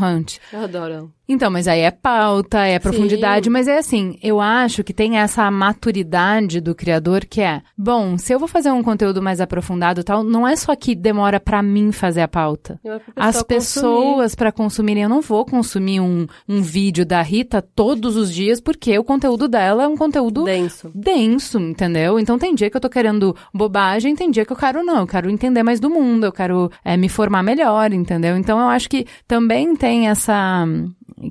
[0.51, 3.51] Eu adoro Então, mas aí é pauta, é profundidade, Sim.
[3.51, 8.34] mas é assim, eu acho que tem essa maturidade do criador que é, bom, se
[8.34, 11.91] eu vou fazer um conteúdo mais aprofundado tal, não é só que demora para mim
[11.91, 12.80] fazer a pauta.
[12.84, 18.15] É As pessoas para consumirem, eu não vou consumir um, um vídeo da Rita todos
[18.15, 20.91] os dias, porque o conteúdo dela é um conteúdo denso.
[20.95, 22.20] Denso, entendeu?
[22.20, 25.07] Então tem dia que eu tô querendo bobagem, tem dia que eu quero não, eu
[25.07, 28.36] quero entender mais do mundo, eu quero é, me formar melhor, entendeu?
[28.36, 30.66] Então eu acho que também tem essa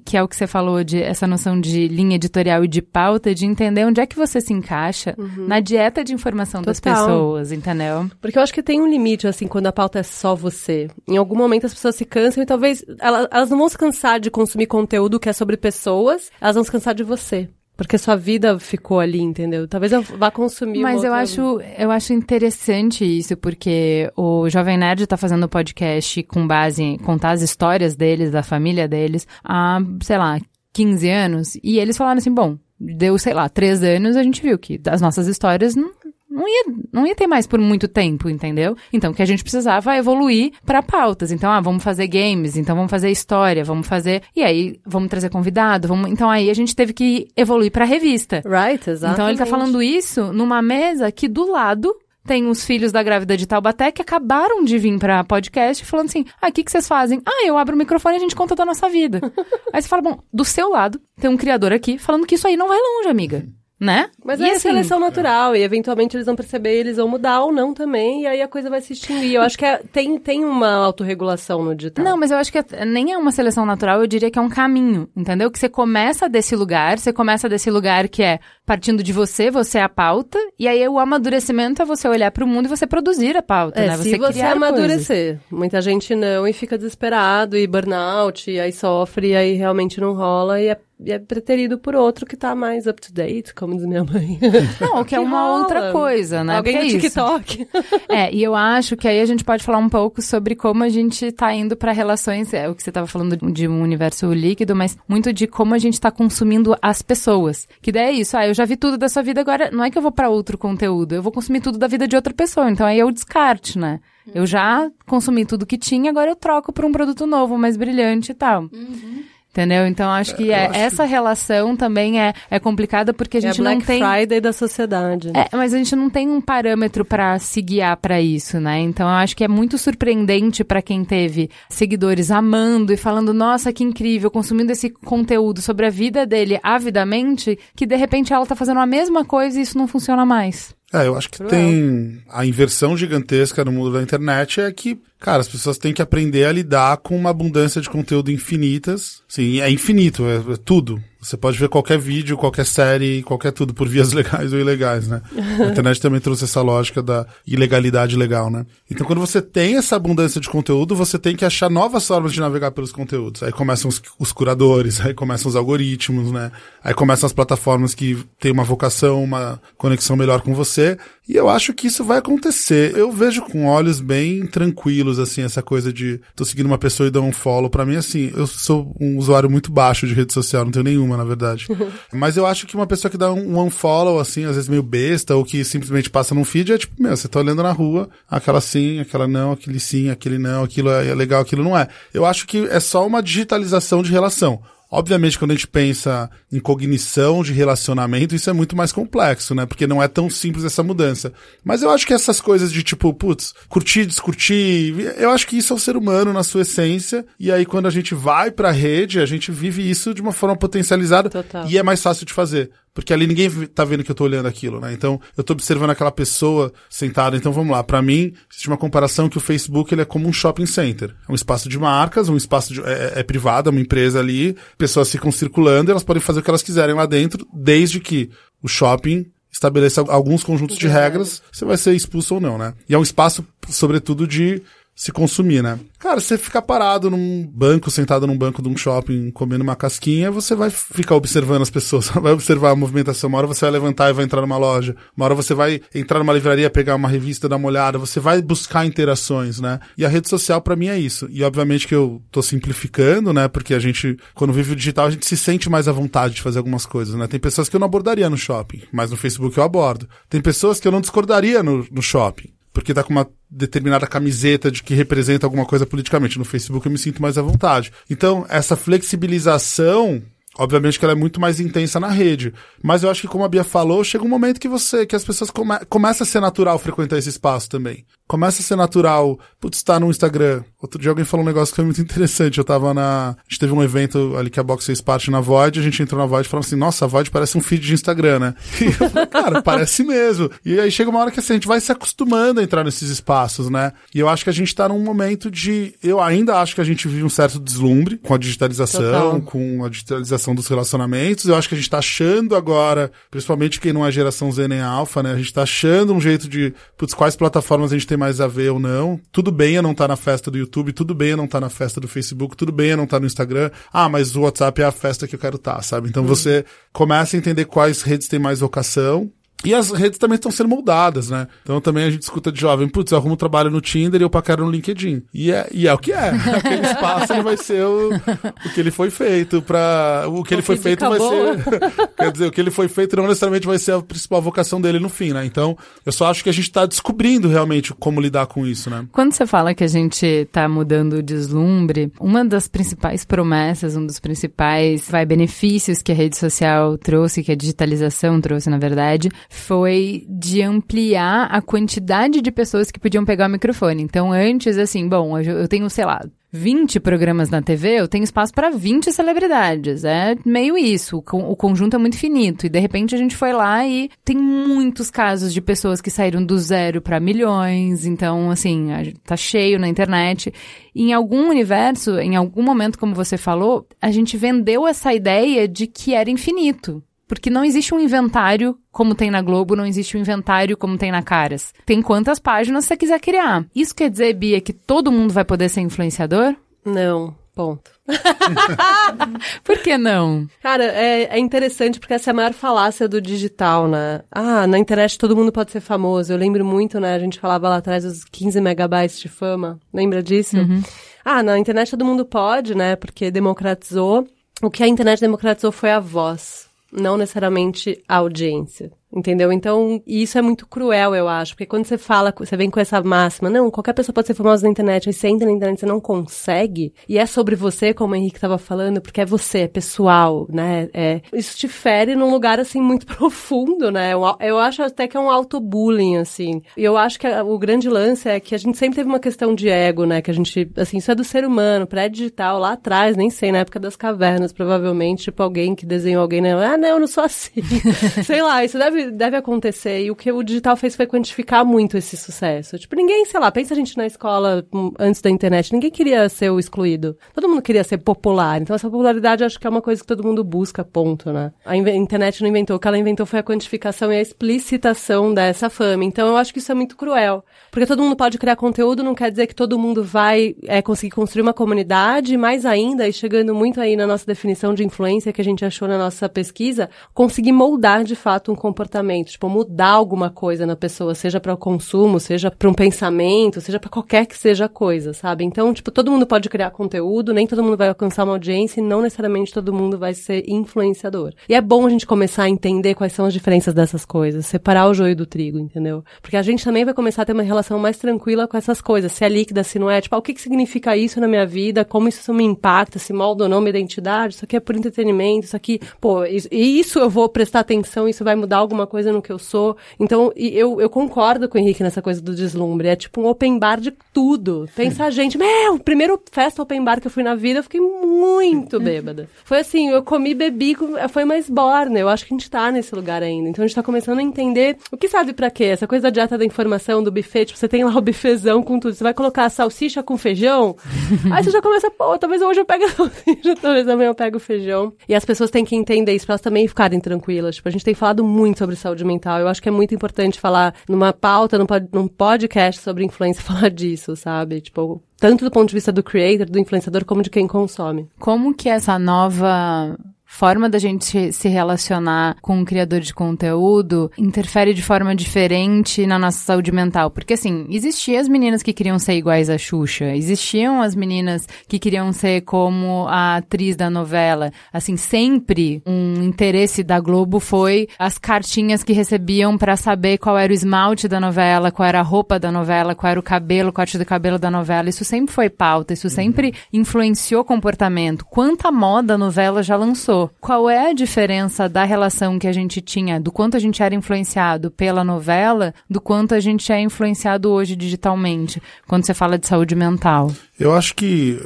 [0.05, 3.35] que é o que você falou de essa noção de linha editorial e de pauta,
[3.35, 5.47] de entender onde é que você se encaixa uhum.
[5.47, 6.73] na dieta de informação Total.
[6.73, 8.11] das pessoas, entendeu?
[8.21, 10.89] Porque eu acho que tem um limite, assim, quando a pauta é só você.
[11.07, 14.21] Em algum momento as pessoas se cansam e talvez elas, elas não vão se cansar
[14.21, 17.49] de consumir conteúdo que é sobre pessoas, elas vão se cansar de você.
[17.79, 19.69] Porque sua vida ficou ali, entendeu?
[19.69, 25.07] Talvez eu vá consumir Mas eu acho, eu acho interessante isso, porque o Jovem Nerd
[25.07, 30.19] tá fazendo podcast com base em contar as histórias deles, da família deles, há, sei
[30.19, 30.41] lá,
[30.73, 31.55] 15 anos.
[31.63, 35.01] E eles falaram assim, bom, deu, sei lá, três anos, a gente viu que as
[35.01, 35.93] nossas histórias não,
[36.39, 38.77] não ia, não ia ter mais por muito tempo, entendeu?
[38.93, 41.33] Então, que a gente precisava evoluir para pautas.
[41.33, 44.23] Então, ah, vamos fazer games, então vamos fazer história, vamos fazer.
[44.37, 46.11] E aí, vamos trazer convidado, vamos.
[46.11, 48.41] Então, aí a gente teve que evoluir para revista.
[48.47, 49.15] Right, exatamente.
[49.15, 51.93] Então, ele tá falando isso numa mesa que do lado
[52.25, 56.25] tem os filhos da grávida de Taubaté que acabaram de vir pra podcast falando assim:
[56.41, 57.21] ah, o que, que vocês fazem?
[57.27, 59.21] Ah, eu abro o microfone e a gente conta da nossa vida.
[59.73, 62.57] aí você fala: bom, do seu lado tem um criador aqui falando que isso aí
[62.57, 63.45] não vai longe, amiga
[63.81, 64.11] né?
[64.25, 67.53] Mas e é assim, seleção natural, e eventualmente eles vão perceber, eles vão mudar ou
[67.53, 69.35] não também, e aí a coisa vai se extinguir.
[69.35, 72.05] Eu acho que é, tem, tem uma autorregulação no digital.
[72.05, 74.43] Não, mas eu acho que é, nem é uma seleção natural, eu diria que é
[74.43, 75.51] um caminho, entendeu?
[75.51, 79.79] Que você começa desse lugar, você começa desse lugar que é partindo de você, você
[79.79, 82.87] é a pauta, e aí o amadurecimento é você olhar para o mundo e você
[82.87, 83.97] produzir a pauta, é, né?
[83.97, 85.39] Você se você amadurecer.
[85.39, 85.51] Coisas.
[85.51, 90.15] Muita gente não e fica desesperado, e burnout, e aí sofre, e aí realmente não
[90.15, 90.77] rola, e é
[91.07, 94.39] é preterido por outro que tá mais up to date, como diz minha mãe.
[94.81, 95.61] Não, que é uma rola.
[95.61, 96.57] outra coisa, né?
[96.57, 97.69] Alguém Porque no TikTok.
[98.09, 100.89] É, e eu acho que aí a gente pode falar um pouco sobre como a
[100.89, 104.75] gente tá indo para relações, é o que você tava falando de um universo líquido,
[104.75, 107.69] mas muito de como a gente tá consumindo as pessoas.
[107.83, 109.91] Que daí é isso, ah, eu já vi tudo da sua vida, agora não é
[109.91, 112.71] que eu vou para outro conteúdo, eu vou consumir tudo da vida de outra pessoa.
[112.71, 114.01] Então aí é o descarte, né?
[114.35, 118.33] Eu já consumi tudo que tinha, agora eu troco por um produto novo, mais brilhante
[118.33, 118.63] e tal.
[118.63, 119.23] Uhum.
[119.59, 119.89] Entendeu?
[119.89, 121.11] Então acho que é, acho essa que...
[121.11, 124.53] relação também é, é complicada porque a gente é a Black não tem Friday da
[124.53, 125.33] sociedade.
[125.35, 128.79] É, mas a gente não tem um parâmetro para se guiar para isso, né?
[128.79, 133.73] Então eu acho que é muito surpreendente para quem teve seguidores amando e falando, nossa,
[133.73, 138.55] que incrível, consumindo esse conteúdo sobre a vida dele avidamente, que de repente ela tá
[138.55, 140.78] fazendo a mesma coisa e isso não funciona mais.
[140.93, 145.41] É, eu acho que tem a inversão gigantesca no mundo da internet é que, cara,
[145.41, 149.23] as pessoas têm que aprender a lidar com uma abundância de conteúdo infinitas.
[149.29, 151.03] Sim, é infinito, é, é tudo.
[151.21, 155.21] Você pode ver qualquer vídeo, qualquer série, qualquer tudo, por vias legais ou ilegais, né?
[155.37, 158.65] A internet também trouxe essa lógica da ilegalidade legal, né?
[158.89, 162.41] Então, quando você tem essa abundância de conteúdo, você tem que achar novas formas de
[162.41, 163.43] navegar pelos conteúdos.
[163.43, 166.53] Aí começam os, os curadores, aí começam os algoritmos, né?
[166.83, 170.97] Aí começam as plataformas que têm uma vocação, uma conexão melhor com você.
[171.29, 172.97] E eu acho que isso vai acontecer.
[172.97, 177.11] Eu vejo com olhos bem tranquilos, assim, essa coisa de tô seguindo uma pessoa e
[177.11, 177.69] dou um follow.
[177.69, 181.17] Para mim, assim, eu sou um usuário muito baixo de rede social, não tenho nenhuma,
[181.17, 181.67] na verdade.
[182.13, 185.35] Mas eu acho que uma pessoa que dá um unfollow, assim, às vezes meio besta,
[185.35, 188.61] ou que simplesmente passa num feed, é tipo, meu, você tá olhando na rua, aquela
[188.61, 191.89] sim, aquela não, aquele sim, aquele não, aquilo é legal, aquilo não é.
[192.13, 194.61] Eu acho que é só uma digitalização de relação.
[194.91, 199.67] Obviamente, quando a gente pensa em cognição de relacionamento, isso é muito mais complexo, né?
[199.67, 201.31] Porque não é tão simples essa mudança.
[201.63, 205.75] Mas eu acho que essas coisas de tipo, putz, curtir, descurtir, eu acho que isso
[205.75, 207.27] é o ser humano na sua essência.
[207.39, 210.57] E aí, quando a gente vai pra rede, a gente vive isso de uma forma
[210.57, 211.67] potencializada Total.
[211.69, 212.71] e é mais fácil de fazer.
[212.99, 214.93] Porque ali ninguém tá vendo que eu tô olhando aquilo, né?
[214.93, 217.37] Então, eu tô observando aquela pessoa sentada.
[217.37, 217.85] Então, vamos lá.
[217.85, 221.15] Para mim, existe uma comparação que o Facebook ele é como um shopping center.
[221.29, 224.57] É um espaço de marcas, um espaço de, é, é privado, é uma empresa ali.
[224.77, 228.31] Pessoas ficam circulando e elas podem fazer o que elas quiserem lá dentro, desde que
[228.61, 232.75] o shopping estabeleça alguns conjuntos de regras, você vai ser expulso ou não, né?
[232.89, 234.61] E é um espaço, sobretudo, de
[234.99, 235.79] se consumir, né?
[235.97, 240.29] Cara, você ficar parado num banco, sentado num banco de um shopping, comendo uma casquinha,
[240.29, 243.29] você vai ficar observando as pessoas, vai observar a movimentação.
[243.29, 246.19] Uma hora você vai levantar e vai entrar numa loja, uma hora você vai entrar
[246.19, 249.79] numa livraria, pegar uma revista, dar uma olhada, você vai buscar interações, né?
[249.97, 251.29] E a rede social para mim é isso.
[251.31, 253.47] E obviamente que eu tô simplificando, né?
[253.47, 256.43] Porque a gente, quando vive o digital, a gente se sente mais à vontade de
[256.43, 257.29] fazer algumas coisas, né?
[257.29, 260.09] Tem pessoas que eu não abordaria no shopping, mas no Facebook eu abordo.
[260.29, 264.71] Tem pessoas que eu não discordaria no, no shopping porque tá com uma determinada camiseta
[264.71, 266.39] de que representa alguma coisa politicamente.
[266.39, 267.93] No Facebook eu me sinto mais à vontade.
[268.09, 270.23] Então, essa flexibilização
[270.61, 272.53] Obviamente que ela é muito mais intensa na rede.
[272.83, 275.25] Mas eu acho que, como a Bia falou, chega um momento que você, que as
[275.25, 278.05] pessoas come, começa a ser natural frequentar esse espaço também.
[278.29, 280.63] Começa a ser natural, putz, tá no Instagram.
[280.81, 282.59] Outro dia alguém falou um negócio que foi muito interessante.
[282.59, 283.31] Eu tava na.
[283.31, 286.03] A gente teve um evento ali que a Box fez parte na Void, a gente
[286.03, 288.55] entrou na Void e falou assim: nossa, a Void parece um feed de Instagram, né?
[288.81, 290.51] E eu falei, cara, parece mesmo.
[290.65, 293.09] E aí chega uma hora que assim, a gente vai se acostumando a entrar nesses
[293.09, 293.93] espaços, né?
[294.15, 295.95] E eu acho que a gente tá num momento de.
[296.03, 299.41] Eu ainda acho que a gente vive um certo deslumbre com a digitalização, Total.
[299.41, 301.47] com a digitalização dos relacionamentos.
[301.47, 304.81] Eu acho que a gente tá achando agora, principalmente quem não é geração Z nem
[304.81, 305.33] alfa, né?
[305.33, 308.47] A gente tá achando um jeito de, putz, quais plataformas a gente tem mais a
[308.47, 309.21] ver ou não.
[309.33, 311.61] Tudo bem eu não estar tá na festa do YouTube, tudo bem eu não estar
[311.61, 313.71] tá na festa do Facebook, tudo bem eu não estar tá no Instagram.
[313.93, 316.09] Ah, mas o WhatsApp é a festa que eu quero estar, tá, sabe?
[316.09, 316.29] Então uhum.
[316.29, 319.31] você começa a entender quais redes têm mais vocação
[319.65, 321.49] e as redes também estão sendo moldadas, né?
[321.63, 324.31] Então também a gente escuta de jovem, putz, eu arrumo trabalho no Tinder e eu
[324.31, 325.23] paquero no LinkedIn.
[325.35, 326.29] E é, e é o que é.
[326.57, 330.63] Aquele espaço ele vai ser o, o que ele foi feito para O que ele
[330.63, 331.81] foi feito vai ser.
[332.17, 335.01] quer dizer, o que ele foi feito não necessariamente vai ser a principal vocação dele
[335.01, 335.45] no fim, né?
[335.45, 339.07] Então, eu só acho que a gente está descobrindo realmente como lidar com isso, né?
[339.11, 344.07] Quando você fala que a gente está mudando o deslumbre, uma das principais promessas, um
[344.07, 349.31] dos principais vai, benefícios que a rede social trouxe, que a digitalização trouxe, na verdade,
[349.49, 354.03] foi de ampliar a quantidade de pessoas que podiam pegar o microfone.
[354.03, 356.21] Então, antes, assim, bom, eu tenho, sei lá,
[356.51, 360.05] 20 programas na TV, eu tenho espaço para 20 celebridades.
[360.05, 361.19] É meio isso.
[361.19, 362.65] O conjunto é muito finito.
[362.67, 366.45] E de repente a gente foi lá e tem muitos casos de pessoas que saíram
[366.45, 368.07] do zero para milhões.
[368.07, 368.89] Então, assim,
[369.25, 370.53] tá cheio na internet.
[370.95, 375.87] em algum universo, em algum momento, como você falou, a gente vendeu essa ideia de
[375.87, 377.03] que era infinito.
[377.29, 381.13] Porque não existe um inventário como tem na Globo, não existe um inventário como tem
[381.13, 381.75] na Caras.
[381.85, 383.67] Tem quantas páginas você quiser criar.
[383.75, 386.57] Isso quer dizer, Bia, que todo mundo vai poder ser influenciador?
[386.85, 387.37] Não.
[387.55, 387.91] Ponto.
[389.65, 390.47] Por que não?
[390.63, 394.23] Cara, é, é, interessante porque essa é a maior falácia do digital, né?
[394.31, 396.33] Ah, na internet todo mundo pode ser famoso.
[396.33, 397.17] Eu lembro muito, né?
[397.17, 399.81] A gente falava lá atrás dos 15 megabytes de fama.
[399.93, 400.57] Lembra disso?
[400.57, 400.81] Uhum.
[401.25, 402.95] Ah, na internet todo mundo pode, né?
[402.95, 404.25] Porque democratizou.
[404.63, 408.91] O que a internet democratizou foi a voz não necessariamente a audiência.
[409.11, 409.51] Entendeu?
[409.51, 411.53] Então, isso é muito cruel, eu acho.
[411.53, 414.65] Porque quando você fala, você vem com essa máxima, não, qualquer pessoa pode ser famosa
[414.65, 418.13] na internet, aí você entra na internet você não consegue, e é sobre você, como
[418.13, 420.89] o Henrique estava falando, porque é você, é pessoal, né?
[420.93, 424.13] É, isso te fere num lugar, assim, muito profundo, né?
[424.13, 426.61] Eu, eu acho até que é um auto-bullying, assim.
[426.77, 429.55] E eu acho que o grande lance é que a gente sempre teve uma questão
[429.55, 430.21] de ego, né?
[430.21, 433.59] Que a gente, assim, isso é do ser humano, pré-digital, lá atrás, nem sei, na
[433.59, 436.53] época das cavernas, provavelmente, tipo, alguém que desenhou alguém, né?
[436.53, 437.63] Ah, não, eu não sou assim.
[438.25, 440.03] sei lá, isso deve deve, deve acontecer.
[440.03, 442.79] E o que o digital fez foi quantificar muito esse sucesso.
[442.79, 446.29] Tipo, ninguém, sei lá, pensa a gente na escola hum, antes da internet, ninguém queria
[446.29, 447.17] ser o excluído.
[447.35, 448.61] Todo mundo queria ser popular.
[448.61, 451.53] Então, essa popularidade acho que é uma coisa que todo mundo busca, ponto, né?
[451.65, 452.77] A internet não inventou.
[452.77, 456.05] O que ela inventou foi a quantificação e a explicitação dessa fama.
[456.05, 457.45] Então, eu acho que isso é muito cruel.
[457.71, 461.15] Porque todo mundo pode criar conteúdo, não quer dizer que todo mundo vai é, conseguir
[461.15, 465.41] construir uma comunidade, mais ainda, e chegando muito aí na nossa definição de influência que
[465.41, 469.91] a gente achou na nossa pesquisa, conseguir moldar de fato um comportamento comportamento, tipo, mudar
[469.91, 474.27] alguma coisa na pessoa, seja para o consumo, seja para um pensamento, seja para qualquer
[474.27, 475.45] que seja a coisa, sabe?
[475.45, 478.83] Então, tipo, todo mundo pode criar conteúdo, nem todo mundo vai alcançar uma audiência e
[478.83, 481.33] não necessariamente todo mundo vai ser influenciador.
[481.49, 484.89] E é bom a gente começar a entender quais são as diferenças dessas coisas, separar
[484.89, 486.03] o joio do trigo, entendeu?
[486.23, 489.13] Porque a gente também vai começar a ter uma relação mais tranquila com essas coisas,
[489.13, 491.47] se é líquida, se não é, tipo, ah, o que que significa isso na minha
[491.47, 494.75] vida, como isso me impacta, se molda ou não minha identidade, isso aqui é por
[494.75, 498.87] entretenimento, isso aqui, pô, isso, isso eu vou prestar atenção, isso vai mudar alguma alguma
[498.87, 499.77] coisa no que eu sou.
[499.99, 502.89] Então, eu, eu concordo com o Henrique nessa coisa do deslumbre.
[502.89, 504.69] É tipo um open bar de tudo.
[504.77, 507.81] Pensa a gente, meu, primeiro festa open bar que eu fui na vida, eu fiquei
[507.81, 509.29] muito bêbada.
[509.45, 510.77] Foi assim, eu comi, bebi,
[511.11, 511.99] foi mais borna.
[511.99, 513.49] Eu acho que a gente tá nesse lugar ainda.
[513.49, 515.65] Então a gente tá começando a entender o que sabe para quê.
[515.65, 518.79] Essa coisa da dieta da informação, do buffet, tipo, você tem lá o buffetzão com
[518.79, 518.95] tudo.
[518.95, 520.77] Você vai colocar a salsicha com feijão,
[521.33, 524.37] aí você já começa, pô, talvez hoje eu pegue a salsicha, talvez amanhã eu pego
[524.37, 524.93] o feijão.
[525.09, 527.57] E as pessoas têm que entender isso pra elas também ficarem tranquilas.
[527.57, 529.41] Tipo, a gente tem falado muito sobre saúde mental.
[529.41, 531.59] Eu acho que é muito importante falar numa pauta,
[531.93, 534.61] num podcast sobre influência, falar disso, sabe?
[534.61, 538.09] Tipo, tanto do ponto de vista do creator, do influenciador, como de quem consome.
[538.19, 539.99] Como que essa nova
[540.29, 546.19] forma da gente se relacionar com o criador de conteúdo interfere de forma diferente na
[546.19, 547.11] nossa saúde mental.
[547.11, 551.79] Porque, assim, existiam as meninas que queriam ser iguais a Xuxa, existiam as meninas que
[551.79, 554.53] queriam ser como a atriz da novela.
[554.71, 560.53] Assim, sempre um interesse da Globo foi as cartinhas que recebiam para saber qual era
[560.53, 563.73] o esmalte da novela, qual era a roupa da novela, qual era o cabelo, o
[563.73, 564.91] corte do cabelo da novela.
[564.91, 568.27] Isso sempre foi pauta, isso sempre influenciou comportamento.
[568.27, 570.18] Quanta moda a novela já lançou?
[570.41, 573.95] Qual é a diferença da relação que a gente tinha, do quanto a gente era
[573.95, 579.47] influenciado pela novela, do quanto a gente é influenciado hoje digitalmente, quando você fala de
[579.47, 580.33] saúde mental?
[580.59, 581.39] Eu acho que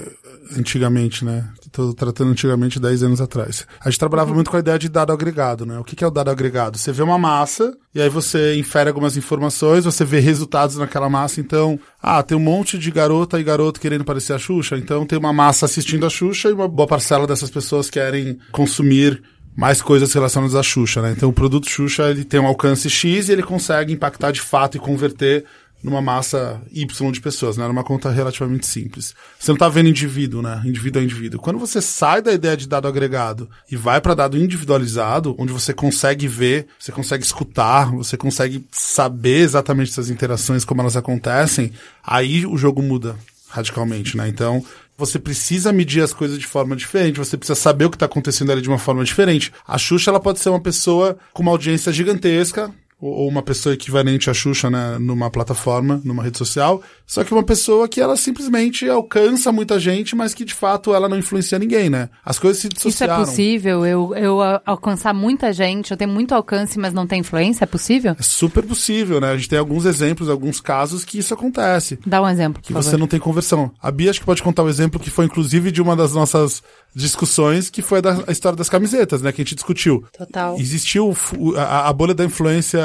[0.56, 1.44] antigamente, né?
[1.72, 3.66] Estou tratando antigamente 10 anos atrás.
[3.80, 4.34] A gente trabalhava uhum.
[4.34, 5.78] muito com a ideia de dado agregado, né?
[5.78, 6.76] O que, que é o dado agregado?
[6.76, 11.40] Você vê uma massa e aí você infere algumas informações, você vê resultados naquela massa.
[11.40, 14.76] Então, ah, tem um monte de garota e garoto querendo parecer a Xuxa.
[14.76, 19.22] Então tem uma massa assistindo a Xuxa e uma boa parcela dessas pessoas querem consumir
[19.56, 21.12] mais coisas relacionadas à Xuxa, né?
[21.16, 24.76] Então o produto Xuxa ele tem um alcance X e ele consegue impactar de fato
[24.76, 25.44] e converter
[25.82, 27.64] numa massa Y de pessoas, né?
[27.64, 29.14] Era uma conta relativamente simples.
[29.38, 30.62] Você não tá vendo indivíduo, né?
[30.64, 31.40] Indivíduo a indivíduo.
[31.40, 35.72] Quando você sai da ideia de dado agregado e vai para dado individualizado, onde você
[35.72, 41.72] consegue ver, você consegue escutar, você consegue saber exatamente essas interações, como elas acontecem,
[42.04, 43.16] aí o jogo muda
[43.48, 44.28] radicalmente, né?
[44.28, 44.64] Então,
[44.96, 48.52] você precisa medir as coisas de forma diferente, você precisa saber o que está acontecendo
[48.52, 49.52] ali de uma forma diferente.
[49.66, 52.72] A Xuxa, ela pode ser uma pessoa com uma audiência gigantesca,
[53.02, 57.42] ou uma pessoa equivalente à Xuxa né, numa plataforma, numa rede social, só que uma
[57.42, 61.90] pessoa que ela simplesmente alcança muita gente, mas que de fato ela não influencia ninguém,
[61.90, 62.08] né?
[62.24, 63.14] As coisas se dissociaram.
[63.14, 63.84] Isso é possível?
[63.84, 67.64] Eu, eu alcançar muita gente, eu tenho muito alcance, mas não tem influência?
[67.64, 68.14] É possível?
[68.16, 69.32] É super possível, né?
[69.32, 71.98] A gente tem alguns exemplos, alguns casos que isso acontece.
[72.06, 73.72] Dá um exemplo, Que você não tem conversão.
[73.82, 76.12] A Bia acho que pode contar o um exemplo que foi inclusive de uma das
[76.12, 76.62] nossas
[76.94, 79.32] discussões, que foi da, a história das camisetas, né?
[79.32, 80.04] Que a gente discutiu.
[80.16, 80.58] Total.
[80.58, 81.14] Existiu
[81.56, 82.80] a, a bolha da influência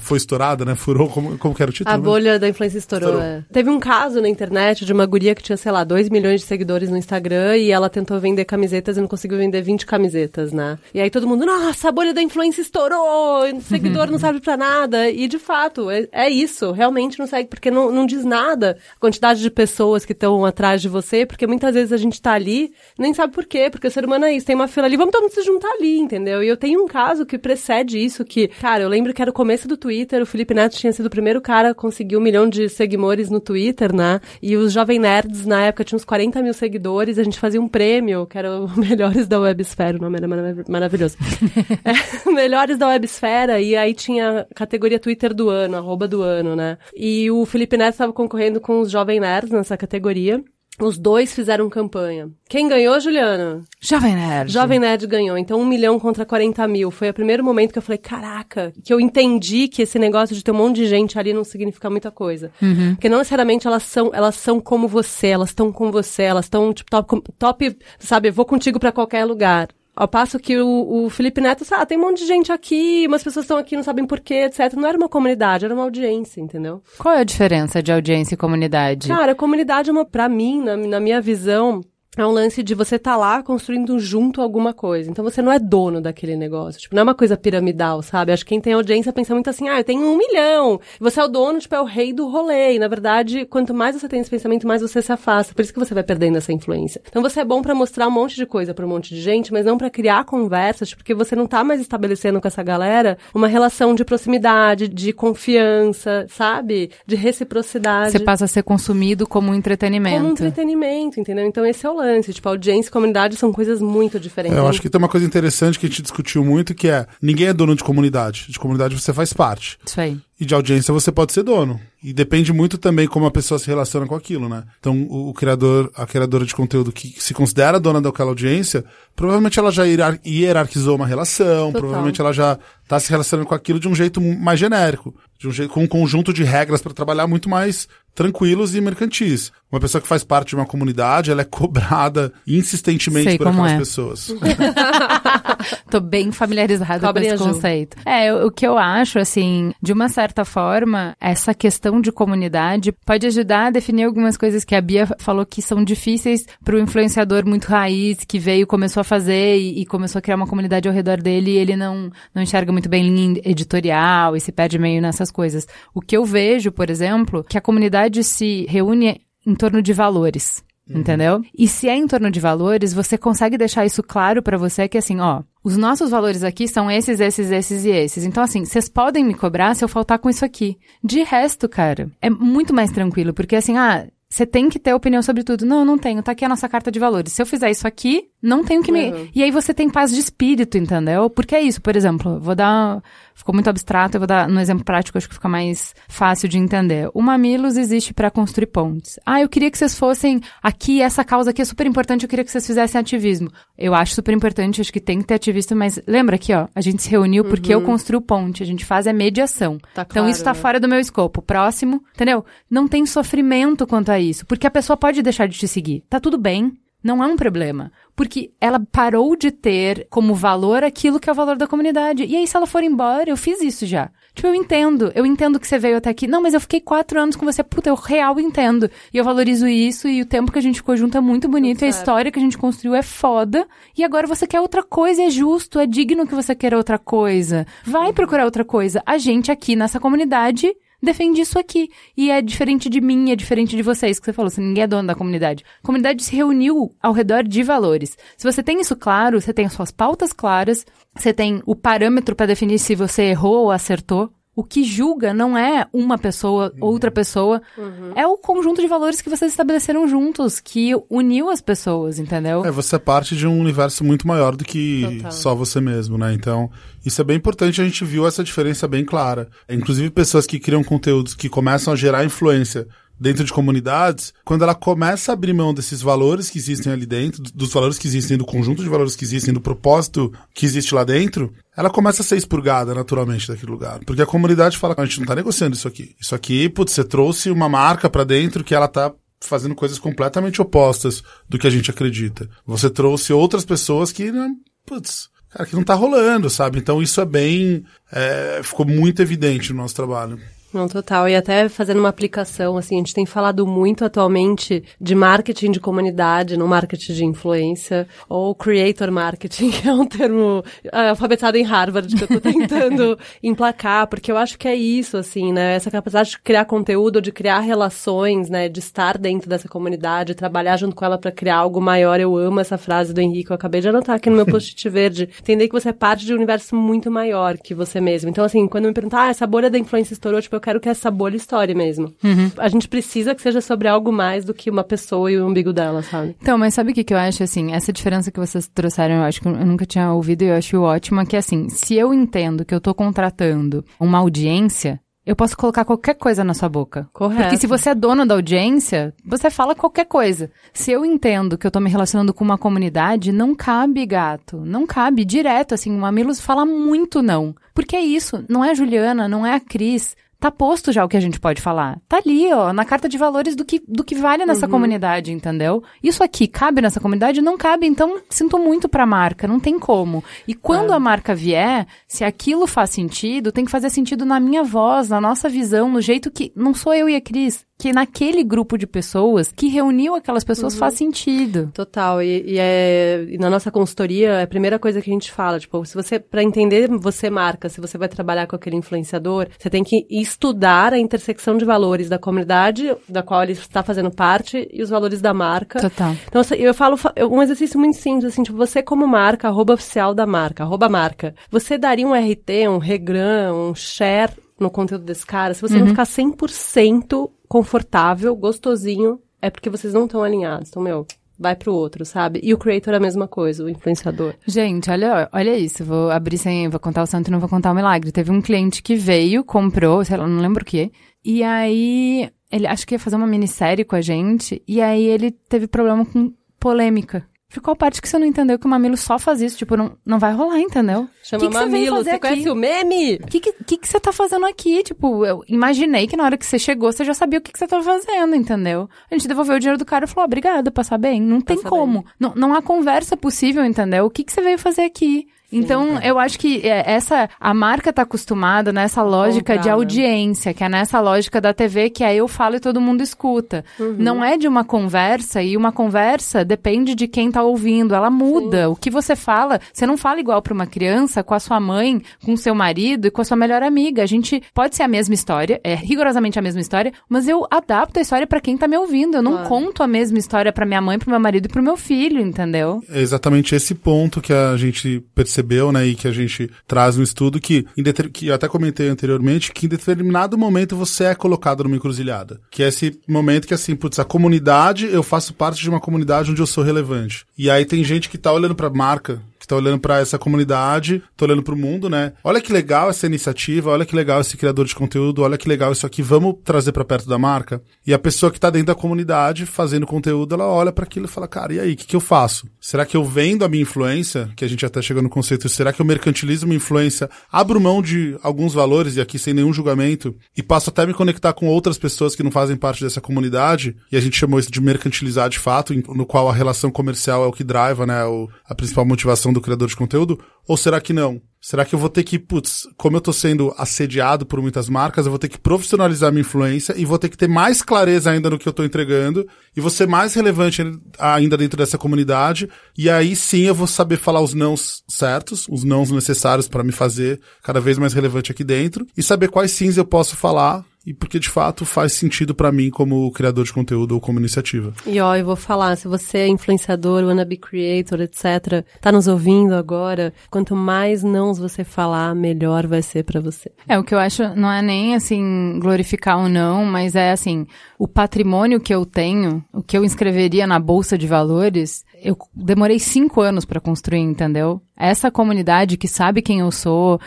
[0.00, 0.74] foi estourada, né?
[0.74, 1.94] Furou, como, como que era o título?
[1.94, 3.44] A bolha da influência estourou, é.
[3.52, 6.46] Teve um caso na internet de uma guria que tinha, sei lá, 2 milhões de
[6.46, 10.78] seguidores no Instagram e ela tentou vender camisetas e não conseguiu vender 20 camisetas, né?
[10.94, 14.56] E aí todo mundo, nossa, a bolha da influência estourou, o seguidor não serve pra
[14.56, 15.10] nada.
[15.10, 19.00] E de fato, é, é isso, realmente não segue, porque não, não diz nada a
[19.00, 22.72] quantidade de pessoas que estão atrás de você, porque muitas vezes a gente tá ali,
[22.98, 25.12] nem sabe por quê, porque o ser humano é isso, tem uma fila ali, vamos
[25.12, 26.42] todo mundo se juntar ali, entendeu?
[26.42, 29.34] E eu tenho um caso que precede isso, que, cara, eu lembro que era o
[29.34, 32.48] começo do Twitter, o Felipe Neto tinha sido o primeiro cara a conseguir um milhão
[32.48, 34.20] de seguidores no Twitter, né?
[34.40, 37.68] E os Jovem Nerds, na época, tinham uns 40 mil seguidores, a gente fazia um
[37.68, 41.16] prêmio, que era o Melhores da Websfera, o nome era marav maravilhoso.
[41.84, 46.78] é, melhores da Websfera, e aí tinha categoria Twitter do ano, arroba do ano, né?
[46.94, 50.42] E o Felipe Neto estava concorrendo com os Jovem Nerds nessa categoria.
[50.80, 52.30] Os dois fizeram campanha.
[52.48, 53.62] Quem ganhou, Juliana?
[53.80, 54.52] Jovem Nerd.
[54.52, 55.38] Jovem Nerd ganhou.
[55.38, 56.90] Então, um milhão contra 40 mil.
[56.90, 60.42] Foi o primeiro momento que eu falei, caraca, que eu entendi que esse negócio de
[60.42, 62.50] ter um monte de gente ali não significa muita coisa.
[62.60, 62.94] Uhum.
[62.94, 66.72] Porque não necessariamente elas são, elas são como você, elas estão com você, elas estão,
[66.72, 69.68] tipo, top, top, sabe, vou contigo para qualquer lugar.
[70.00, 73.22] Ao passo que o, o Felipe Neto, ah, tem um monte de gente aqui, umas
[73.22, 74.72] pessoas estão aqui, não sabem porquê, etc.
[74.72, 76.82] Não era uma comunidade, era uma audiência, entendeu?
[76.96, 79.08] Qual é a diferença de audiência e comunidade?
[79.08, 81.82] Cara, a comunidade é uma, pra mim, na, na minha visão,
[82.22, 85.10] é um lance de você estar tá lá construindo junto alguma coisa.
[85.10, 86.80] Então você não é dono daquele negócio.
[86.80, 88.32] Tipo, não é uma coisa piramidal, sabe?
[88.32, 90.80] Acho que quem tem audiência pensa muito assim, ah, eu tenho um milhão.
[90.98, 92.74] Você é o dono, tipo, é o rei do rolê.
[92.74, 95.54] E na verdade, quanto mais você tem esse pensamento, mais você se afasta.
[95.54, 97.00] Por isso que você vai perdendo essa influência.
[97.08, 99.52] Então você é bom para mostrar um monte de coisa para um monte de gente,
[99.52, 103.48] mas não para criar conversas, porque você não tá mais estabelecendo com essa galera uma
[103.48, 106.90] relação de proximidade, de confiança, sabe?
[107.06, 108.12] De reciprocidade.
[108.12, 110.16] Você passa a ser consumido como um entretenimento.
[110.16, 111.46] Como um entretenimento, entendeu?
[111.46, 112.09] Então esse é o lance.
[112.32, 114.56] Tipo, audiência e comunidade são coisas muito diferentes.
[114.56, 117.06] É, eu acho que tem uma coisa interessante que a gente discutiu muito, que é
[117.20, 118.46] ninguém é dono de comunidade.
[118.48, 119.78] De comunidade você faz parte.
[119.84, 120.18] Isso aí.
[120.40, 121.80] E de audiência você pode ser dono.
[122.02, 124.64] E depende muito também como a pessoa se relaciona com aquilo, né?
[124.78, 128.84] Então, o, o criador, a criadora de conteúdo que se considera dona daquela audiência,
[129.14, 131.80] provavelmente ela já hierarquizou uma relação, Total.
[131.80, 135.52] provavelmente ela já está se relacionando com aquilo de um jeito mais genérico, de um
[135.52, 139.52] jeito com um conjunto de regras para trabalhar muito mais tranquilos e mercantis.
[139.70, 143.72] Uma pessoa que faz parte de uma comunidade, ela é cobrada insistentemente Sei por aquelas
[143.72, 143.78] é.
[143.78, 144.34] pessoas.
[145.88, 147.96] Tô bem familiarizada com esse conceito.
[148.04, 153.26] É, o que eu acho, assim, de uma certa forma, essa questão de comunidade pode
[153.26, 157.46] ajudar a definir algumas coisas que a Bia falou que são difíceis para o influenciador
[157.46, 160.94] muito raiz, que veio, começou a fazer e, e, começou a criar uma comunidade ao
[160.94, 165.00] redor dele e ele não, não enxerga muito bem linha editorial e se perde meio
[165.00, 165.66] nessas coisas.
[165.94, 170.62] O que eu vejo, por exemplo, que a comunidade se reúne em torno de valores.
[170.90, 171.00] Uhum.
[171.00, 171.42] Entendeu?
[171.56, 174.98] E se é em torno de valores, você consegue deixar isso claro para você que
[174.98, 178.24] assim, ó, os nossos valores aqui são esses, esses, esses e esses.
[178.24, 180.76] Então, assim, vocês podem me cobrar se eu faltar com isso aqui.
[181.02, 185.22] De resto, cara, é muito mais tranquilo, porque assim, ah, você tem que ter opinião
[185.22, 185.66] sobre tudo.
[185.66, 186.22] Não, não tenho.
[186.22, 187.32] Tá aqui a nossa carta de valores.
[187.32, 189.10] Se eu fizer isso aqui, não tenho que me.
[189.10, 189.28] Uhum.
[189.34, 191.28] E aí você tem paz de espírito, entendeu?
[191.28, 193.02] Porque é isso, por exemplo, vou dar.
[193.40, 196.58] Ficou muito abstrato, eu vou dar um exemplo prático, acho que fica mais fácil de
[196.58, 197.08] entender.
[197.14, 199.18] O Mamilos existe para construir pontes.
[199.24, 202.44] Ah, eu queria que vocês fossem aqui, essa causa aqui é super importante, eu queria
[202.44, 203.50] que vocês fizessem ativismo.
[203.78, 206.82] Eu acho super importante, acho que tem que ter ativismo, mas lembra aqui, ó, a
[206.82, 207.80] gente se reuniu porque uhum.
[207.80, 209.78] eu construo ponte, a gente faz a mediação.
[209.94, 210.60] Tá então isso tá né?
[210.60, 211.40] fora do meu escopo.
[211.40, 212.44] Próximo, entendeu?
[212.68, 216.04] Não tem sofrimento quanto a isso, porque a pessoa pode deixar de te seguir.
[216.10, 216.76] Tá tudo bem.
[217.02, 217.90] Não é um problema.
[218.14, 222.24] Porque ela parou de ter como valor aquilo que é o valor da comunidade.
[222.24, 224.10] E aí, se ela for embora, eu fiz isso já.
[224.34, 225.10] Tipo, eu entendo.
[225.14, 226.26] Eu entendo que você veio até aqui.
[226.26, 227.62] Não, mas eu fiquei quatro anos com você.
[227.62, 228.90] Puta, eu real entendo.
[229.12, 230.08] E eu valorizo isso.
[230.08, 231.82] E o tempo que a gente ficou junto é muito bonito.
[231.82, 233.66] e a história que a gente construiu é foda.
[233.96, 235.22] E agora você quer outra coisa.
[235.22, 235.78] É justo.
[235.78, 237.66] É digno que você queira outra coisa.
[237.84, 239.02] Vai procurar outra coisa.
[239.06, 240.70] A gente aqui nessa comunidade
[241.02, 241.90] defende isso aqui.
[242.16, 244.86] E é diferente de mim, é diferente de vocês, que você falou, se ninguém é
[244.86, 245.64] dono da comunidade.
[245.82, 248.16] A comunidade se reuniu ao redor de valores.
[248.36, 250.84] Se você tem isso claro, você tem as suas pautas claras,
[251.14, 254.32] você tem o parâmetro para definir se você errou ou acertou.
[254.54, 257.62] O que julga não é uma pessoa, outra pessoa.
[257.78, 258.12] Uhum.
[258.16, 262.64] É o conjunto de valores que vocês estabeleceram juntos, que uniu as pessoas, entendeu?
[262.64, 265.32] É, você é parte de um universo muito maior do que Total.
[265.32, 266.32] só você mesmo, né?
[266.34, 266.68] Então,
[267.06, 269.48] isso é bem importante, a gente viu essa diferença bem clara.
[269.68, 272.88] Inclusive, pessoas que criam conteúdos que começam a gerar influência
[273.20, 277.42] dentro de comunidades, quando ela começa a abrir mão desses valores que existem ali dentro,
[277.42, 281.04] dos valores que existem, do conjunto de valores que existem, do propósito que existe lá
[281.04, 284.00] dentro, ela começa a ser expurgada naturalmente daquele lugar.
[284.06, 286.16] Porque a comunidade fala, a gente não tá negociando isso aqui.
[286.18, 290.60] Isso aqui, putz, você trouxe uma marca para dentro que ela tá fazendo coisas completamente
[290.60, 292.48] opostas do que a gente acredita.
[292.66, 294.48] Você trouxe outras pessoas que, né,
[294.86, 296.78] putz, cara, que não tá rolando, sabe?
[296.78, 300.38] Então isso é bem, é, ficou muito evidente no nosso trabalho.
[300.72, 301.28] Não, total.
[301.28, 305.80] E até fazendo uma aplicação, assim, a gente tem falado muito atualmente de marketing de
[305.80, 311.64] comunidade, no marketing de influência, ou creator marketing, que é um termo é, alfabetado em
[311.64, 315.74] Harvard que eu tô tentando emplacar, porque eu acho que é isso, assim, né?
[315.74, 318.68] Essa capacidade de criar conteúdo, de criar relações, né?
[318.68, 322.20] De estar dentro dessa comunidade, trabalhar junto com ela para criar algo maior.
[322.20, 325.28] Eu amo essa frase do Henrique, eu acabei de anotar aqui no meu post-it verde.
[325.40, 328.30] Entender que você é parte de um universo muito maior que você mesmo.
[328.30, 330.88] Então, assim, quando me perguntar, ah, essa bolha da influência estourou, tipo, eu quero que
[330.88, 332.12] essa bolha história mesmo.
[332.22, 332.50] Uhum.
[332.58, 335.72] A gente precisa que seja sobre algo mais do que uma pessoa e o umbigo
[335.72, 336.36] dela, sabe?
[336.40, 337.72] Então, mas sabe o que, que eu acho, assim?
[337.72, 340.80] Essa diferença que vocês trouxeram, eu acho que eu nunca tinha ouvido e eu acho
[340.80, 345.84] ótima, que assim, se eu entendo que eu tô contratando uma audiência, eu posso colocar
[345.84, 347.08] qualquer coisa na sua boca.
[347.12, 347.42] Correto.
[347.42, 350.50] Porque se você é dono da audiência, você fala qualquer coisa.
[350.72, 354.56] Se eu entendo que eu tô me relacionando com uma comunidade, não cabe, gato.
[354.64, 355.24] Não cabe.
[355.24, 357.54] Direto, assim, o Mamilos fala muito não.
[357.74, 358.44] Porque é isso.
[358.48, 360.16] Não é a Juliana, não é a Cris.
[360.40, 362.00] Tá posto já o que a gente pode falar.
[362.08, 364.72] Tá ali, ó, na carta de valores do que, do que vale nessa uhum.
[364.72, 365.84] comunidade, entendeu?
[366.02, 367.42] Isso aqui cabe nessa comunidade?
[367.42, 370.24] Não cabe, então sinto muito pra marca, não tem como.
[370.48, 370.96] E quando é.
[370.96, 375.20] a marca vier, se aquilo faz sentido, tem que fazer sentido na minha voz, na
[375.20, 378.86] nossa visão, no jeito que não sou eu e a Cris, que naquele grupo de
[378.86, 380.78] pessoas que reuniu aquelas pessoas uhum.
[380.78, 381.70] faz sentido.
[381.72, 382.22] Total.
[382.22, 385.58] E, e, é, e na nossa consultoria, é a primeira coisa que a gente fala,
[385.58, 389.70] tipo, se você, para entender você marca, se você vai trabalhar com aquele influenciador, você
[389.70, 394.68] tem que estudar a intersecção de valores da comunidade da qual ele está fazendo parte
[394.70, 395.80] e os valores da marca.
[395.80, 396.14] Total.
[396.28, 396.98] Então, eu falo
[397.30, 401.34] um exercício muito simples, assim, tipo, você como marca, arroba oficial da marca, arroba marca,
[401.50, 405.80] você daria um RT, um regram, um share no conteúdo desse cara, se você uhum.
[405.80, 410.68] não ficar 100% confortável, gostosinho, é porque vocês não estão alinhados.
[410.68, 411.04] Então, meu,
[411.36, 412.38] vai pro outro, sabe?
[412.44, 414.34] E o creator é a mesma coisa, o influenciador.
[414.46, 415.84] Gente, olha, olha isso.
[415.84, 416.68] Vou abrir sem.
[416.68, 418.12] Vou contar o santo não vou contar o milagre.
[418.12, 420.92] Teve um cliente que veio, comprou, sei lá, não lembro o que.
[421.24, 424.62] E aí, ele acho que ia fazer uma minissérie com a gente.
[424.68, 427.26] E aí ele teve problema com polêmica.
[427.50, 429.58] Ficou a parte que você não entendeu que o Mamilo só faz isso?
[429.58, 431.08] Tipo, não, não vai rolar, entendeu?
[431.20, 433.16] Chama que que Mamilo, você, você conhece o meme?
[433.16, 434.84] O que, que, que, você tá fazendo aqui?
[434.84, 437.58] Tipo, eu imaginei que na hora que você chegou, você já sabia o que, que
[437.58, 438.88] você tava fazendo, entendeu?
[439.10, 441.20] A gente devolveu o dinheiro do cara e falou, obrigada, passar bem.
[441.20, 442.06] Não tem como.
[442.20, 444.06] Não, não há conversa possível, entendeu?
[444.06, 445.26] O que, que você veio fazer aqui?
[445.52, 450.54] Então, eu acho que é, essa a marca tá acostumada nessa lógica Comprar, de audiência,
[450.54, 453.64] que é nessa lógica da TV que aí eu falo e todo mundo escuta.
[453.78, 453.96] Uhum.
[453.98, 458.64] Não é de uma conversa e uma conversa depende de quem tá ouvindo, ela muda.
[458.64, 458.72] Sim.
[458.72, 462.00] O que você fala, você não fala igual para uma criança com a sua mãe,
[462.24, 464.02] com o seu marido e com a sua melhor amiga.
[464.02, 467.98] A gente pode ser a mesma história, é rigorosamente a mesma história, mas eu adapto
[467.98, 469.16] a história para quem tá me ouvindo.
[469.16, 469.48] Eu não claro.
[469.48, 472.82] conto a mesma história para minha mãe, pro meu marido e pro meu filho, entendeu?
[472.88, 476.96] É exatamente esse ponto que a gente percebe percebeu, né, e que a gente traz
[476.96, 477.66] no estudo que,
[478.12, 482.40] que eu até comentei anteriormente, que em determinado momento você é colocado numa encruzilhada.
[482.50, 486.30] Que é esse momento que, assim, putz, a comunidade, eu faço parte de uma comunidade
[486.30, 487.24] onde eu sou relevante.
[487.36, 491.24] E aí tem gente que tá olhando pra marca tá olhando para essa comunidade, tá
[491.24, 492.12] olhando para o mundo, né?
[492.22, 495.72] Olha que legal essa iniciativa, olha que legal esse criador de conteúdo, olha que legal
[495.72, 497.62] isso aqui, vamos trazer para perto da marca.
[497.86, 501.08] E a pessoa que tá dentro da comunidade fazendo conteúdo, ela olha para aquilo e
[501.08, 502.46] fala: "Cara, e aí, o que, que eu faço?
[502.60, 505.72] Será que eu vendo a minha influência, que a gente até chegou no conceito, será
[505.72, 510.14] que eu mercantilizo minha influência, abro mão de alguns valores e aqui sem nenhum julgamento
[510.36, 513.96] e passo até me conectar com outras pessoas que não fazem parte dessa comunidade?" E
[513.96, 517.32] a gente chamou isso de mercantilizar de fato, no qual a relação comercial é o
[517.32, 518.00] que driva, né,
[518.48, 520.20] a principal motivação do do criador de conteúdo?
[520.46, 521.20] Ou será que não?
[521.40, 525.06] Será que eu vou ter que, putz, como eu tô sendo assediado por muitas marcas,
[525.06, 528.28] eu vou ter que profissionalizar minha influência e vou ter que ter mais clareza ainda
[528.28, 529.26] no que eu tô entregando
[529.56, 530.62] e vou ser mais relevante
[530.98, 532.48] ainda dentro dessa comunidade.
[532.76, 536.72] E aí sim eu vou saber falar os nãos certos, os nãos necessários para me
[536.72, 540.94] fazer cada vez mais relevante aqui dentro e saber quais sims eu posso falar e
[540.94, 544.72] porque de fato faz sentido para mim como criador de conteúdo ou como iniciativa.
[544.86, 549.54] E ó, eu vou falar, se você é influenciador, wannabe creator, etc, tá nos ouvindo
[549.54, 553.50] agora, quanto mais nãos você falar, melhor vai ser para você.
[553.68, 557.46] É, o que eu acho não é nem assim glorificar ou não, mas é assim,
[557.78, 562.78] o patrimônio que eu tenho, o que eu inscreveria na bolsa de valores, eu demorei
[562.78, 564.62] cinco anos para construir, entendeu?
[564.76, 566.98] Essa comunidade que sabe quem eu sou,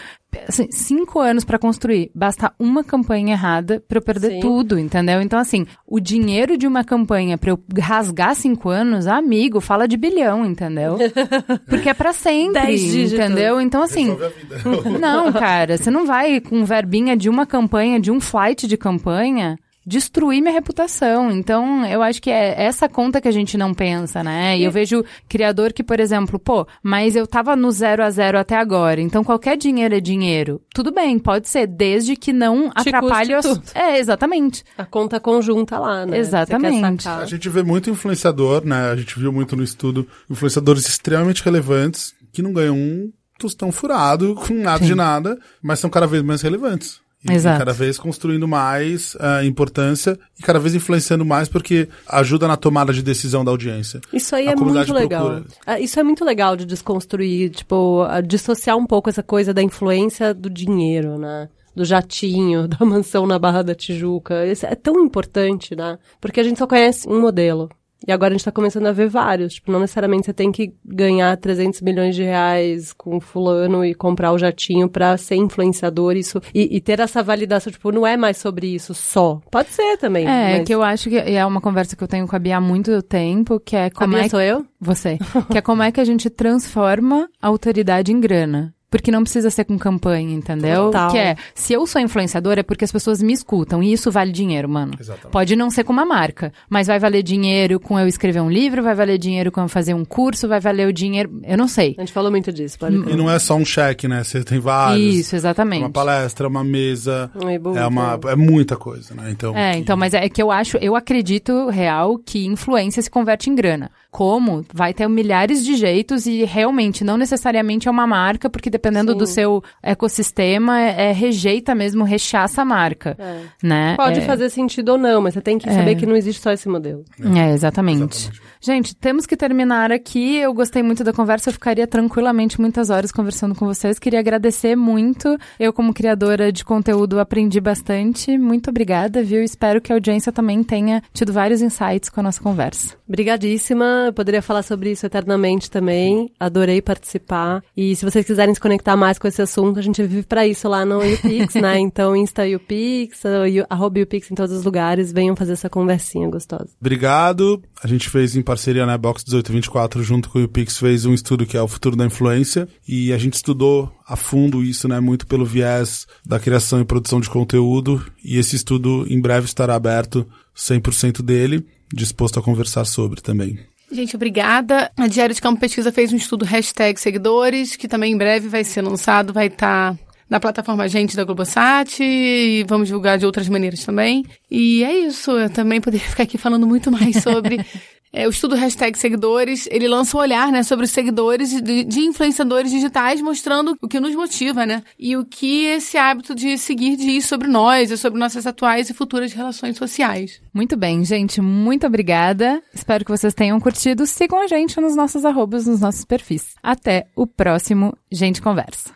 [0.48, 2.12] assim, cinco anos para construir.
[2.14, 4.40] Basta uma campanha errada para eu perder Sim.
[4.40, 5.22] tudo, entendeu?
[5.22, 9.98] Então, assim, o dinheiro de uma campanha para eu rasgar cinco anos, amigo, fala de
[9.98, 10.98] bilhão, entendeu?
[11.68, 13.60] Porque é para sempre, entendeu?
[13.62, 14.16] Então, assim,
[15.00, 19.58] não, cara, você não vai com verbinha de uma campanha, de um flight de campanha,
[19.86, 21.32] destruir minha reputação.
[21.32, 24.58] Então, eu acho que é essa conta que a gente não pensa, né?
[24.58, 28.38] E eu vejo criador que, por exemplo, pô, mas eu tava no zero a zero
[28.38, 30.62] até agora, então qualquer dinheiro é dinheiro.
[30.74, 33.58] Tudo bem, pode ser, desde que não Te atrapalhe custe as...
[33.58, 33.64] tudo.
[33.76, 34.64] É, exatamente.
[34.78, 36.18] A conta conjunta lá, né?
[36.18, 37.08] Exatamente.
[37.08, 38.92] A gente vê muito influenciador, né?
[38.92, 44.36] A gente viu muito no estudo influenciadores extremamente relevantes que não ganham um tostão furado
[44.36, 44.86] com nada Sim.
[44.86, 47.02] de nada, mas são cada vez mais relevantes.
[47.30, 47.60] E, Exato.
[47.60, 52.92] cada vez construindo mais ah, importância e cada vez influenciando mais porque ajuda na tomada
[52.92, 54.02] de decisão da audiência.
[54.12, 55.26] Isso aí A é muito legal.
[55.28, 55.46] procura.
[55.66, 59.64] Ah, Isso é muito legal de desconstruir, tipo, a dissociar um pouco essa coisa da
[59.64, 61.48] influência do dinheiro, né?
[61.76, 64.46] Do jatinho, da mansão na Barra da Tijuca.
[64.46, 65.98] Isso é tão importante, né?
[66.20, 67.70] Porque a gente só conhece um modelo.
[68.06, 69.56] E agora a gente tá começando a ver vários.
[69.56, 74.32] Tipo, não necessariamente você tem que ganhar 300 milhões de reais com fulano e comprar
[74.32, 76.16] o jatinho pra ser influenciador.
[76.16, 79.40] Isso, e, e ter essa validação, tipo, não é mais sobre isso só.
[79.50, 80.26] Pode ser também.
[80.28, 80.68] É, mas...
[80.68, 83.02] que eu acho que é uma conversa que eu tenho com a Bia há muito
[83.02, 84.66] tempo, que é A como Bia é sou eu?
[84.80, 85.18] Você.
[85.50, 88.73] Que é como é que a gente transforma a autoridade em grana.
[88.94, 90.86] Porque não precisa ser com campanha, entendeu?
[90.92, 91.10] Total.
[91.10, 94.32] Que é, se eu sou influenciadora é porque as pessoas me escutam e isso vale
[94.32, 94.94] dinheiro, mano.
[95.00, 95.32] Exatamente.
[95.32, 98.84] Pode não ser com uma marca, mas vai valer dinheiro com eu escrever um livro,
[98.84, 101.96] vai valer dinheiro com eu fazer um curso, vai valer o dinheiro, eu não sei.
[101.98, 104.24] A gente falou muito disso, pode E não é só um cheque, né?
[104.24, 105.16] Você tem vários.
[105.16, 105.82] Isso, É exatamente.
[105.82, 107.32] uma palestra, uma mesa.
[107.34, 108.34] Um e-book, É, uma, é.
[108.34, 109.32] é muita coisa, né?
[109.32, 113.50] Então, É, então, mas é que eu acho, eu acredito real que influência se converte
[113.50, 113.90] em grana.
[114.12, 114.64] Como?
[114.72, 119.18] Vai ter milhares de jeitos e realmente não necessariamente é uma marca, porque dependendo Sim.
[119.18, 123.42] do seu ecossistema, é, é rejeita mesmo, rechaça a marca, É.
[123.64, 123.96] né?
[123.96, 126.52] Pode é, fazer sentido ou não, mas você tem que saber que não existe só
[126.52, 127.06] esse modelo.
[127.20, 127.94] É, exatamente.
[128.04, 128.44] Exatamente.
[128.60, 130.38] Gente, temos que terminar aqui.
[130.38, 131.50] Eu gostei muito da conversa.
[131.50, 134.00] Eu ficaria tranquilamente muitas horas conversando com vocês.
[134.00, 135.38] Queria agradecer muito.
[135.60, 138.38] Eu, como criadora de conteúdo, aprendi bastante.
[138.38, 139.44] Muito obrigada, viu?
[139.44, 142.96] Espero que a audiência também tenha tido vários insights com a nossa conversa.
[143.14, 146.32] Brigadíssima, eu poderia falar sobre isso eternamente também.
[146.40, 147.64] Adorei participar.
[147.78, 150.68] E se vocês quiserem se conectar mais com esse assunto, a gente vive pra isso
[150.68, 151.78] lá no YouPix, né?
[151.80, 155.12] Então, Insta YouPix, you- arroba YouPix em todos os lugares.
[155.12, 156.70] Venham fazer essa conversinha gostosa.
[156.82, 157.62] Obrigado.
[157.84, 161.46] A gente fez em parceria na Box 1824, junto com o Pix, fez um estudo
[161.46, 162.68] que é o futuro da influência.
[162.88, 165.00] E a gente estudou a fundo isso, né?
[165.00, 168.04] Muito pelo viés da criação e produção de conteúdo.
[168.26, 173.60] E esse estudo em breve estará aberto 100% dele, disposto a conversar sobre também.
[173.92, 174.92] Gente, obrigada.
[174.98, 178.64] A Diário de Campo Pesquisa fez um estudo hashtag seguidores, que também em breve vai
[178.64, 179.96] ser lançado, vai estar
[180.28, 184.26] na plataforma Gente da Globosat e vamos divulgar de outras maneiras também.
[184.50, 187.64] E é isso, eu também poderia ficar aqui falando muito mais sobre
[188.14, 189.68] é, o estudo hashtag seguidores.
[189.72, 194.00] Ele lança um olhar né, sobre os seguidores de, de influenciadores digitais, mostrando o que
[194.00, 194.84] nos motiva, né?
[194.98, 198.94] E o que esse hábito de seguir diz sobre nós e sobre nossas atuais e
[198.94, 200.40] futuras relações sociais.
[200.54, 201.42] Muito bem, gente.
[201.42, 202.62] Muito obrigada.
[202.74, 204.06] Espero que vocês tenham curtido.
[204.06, 206.54] Sigam a gente nos nossos arrobas, nos nossos perfis.
[206.62, 208.92] Até o próximo Gente Conversa.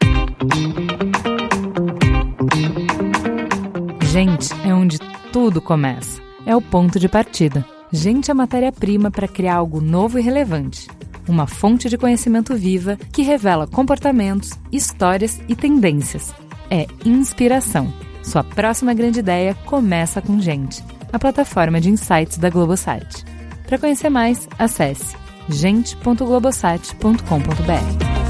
[4.11, 4.99] Gente é onde
[5.31, 6.21] tudo começa.
[6.45, 7.76] É o ponto de partida.
[7.91, 10.87] Gente é matéria-prima para criar algo novo e relevante.
[11.27, 16.33] Uma fonte de conhecimento viva que revela comportamentos, histórias e tendências.
[16.69, 17.91] É inspiração.
[18.23, 23.23] Sua próxima grande ideia começa com Gente, a plataforma de insights da Globosat.
[23.65, 25.15] Para conhecer mais, acesse
[25.49, 28.26] gente.globosat.com.br.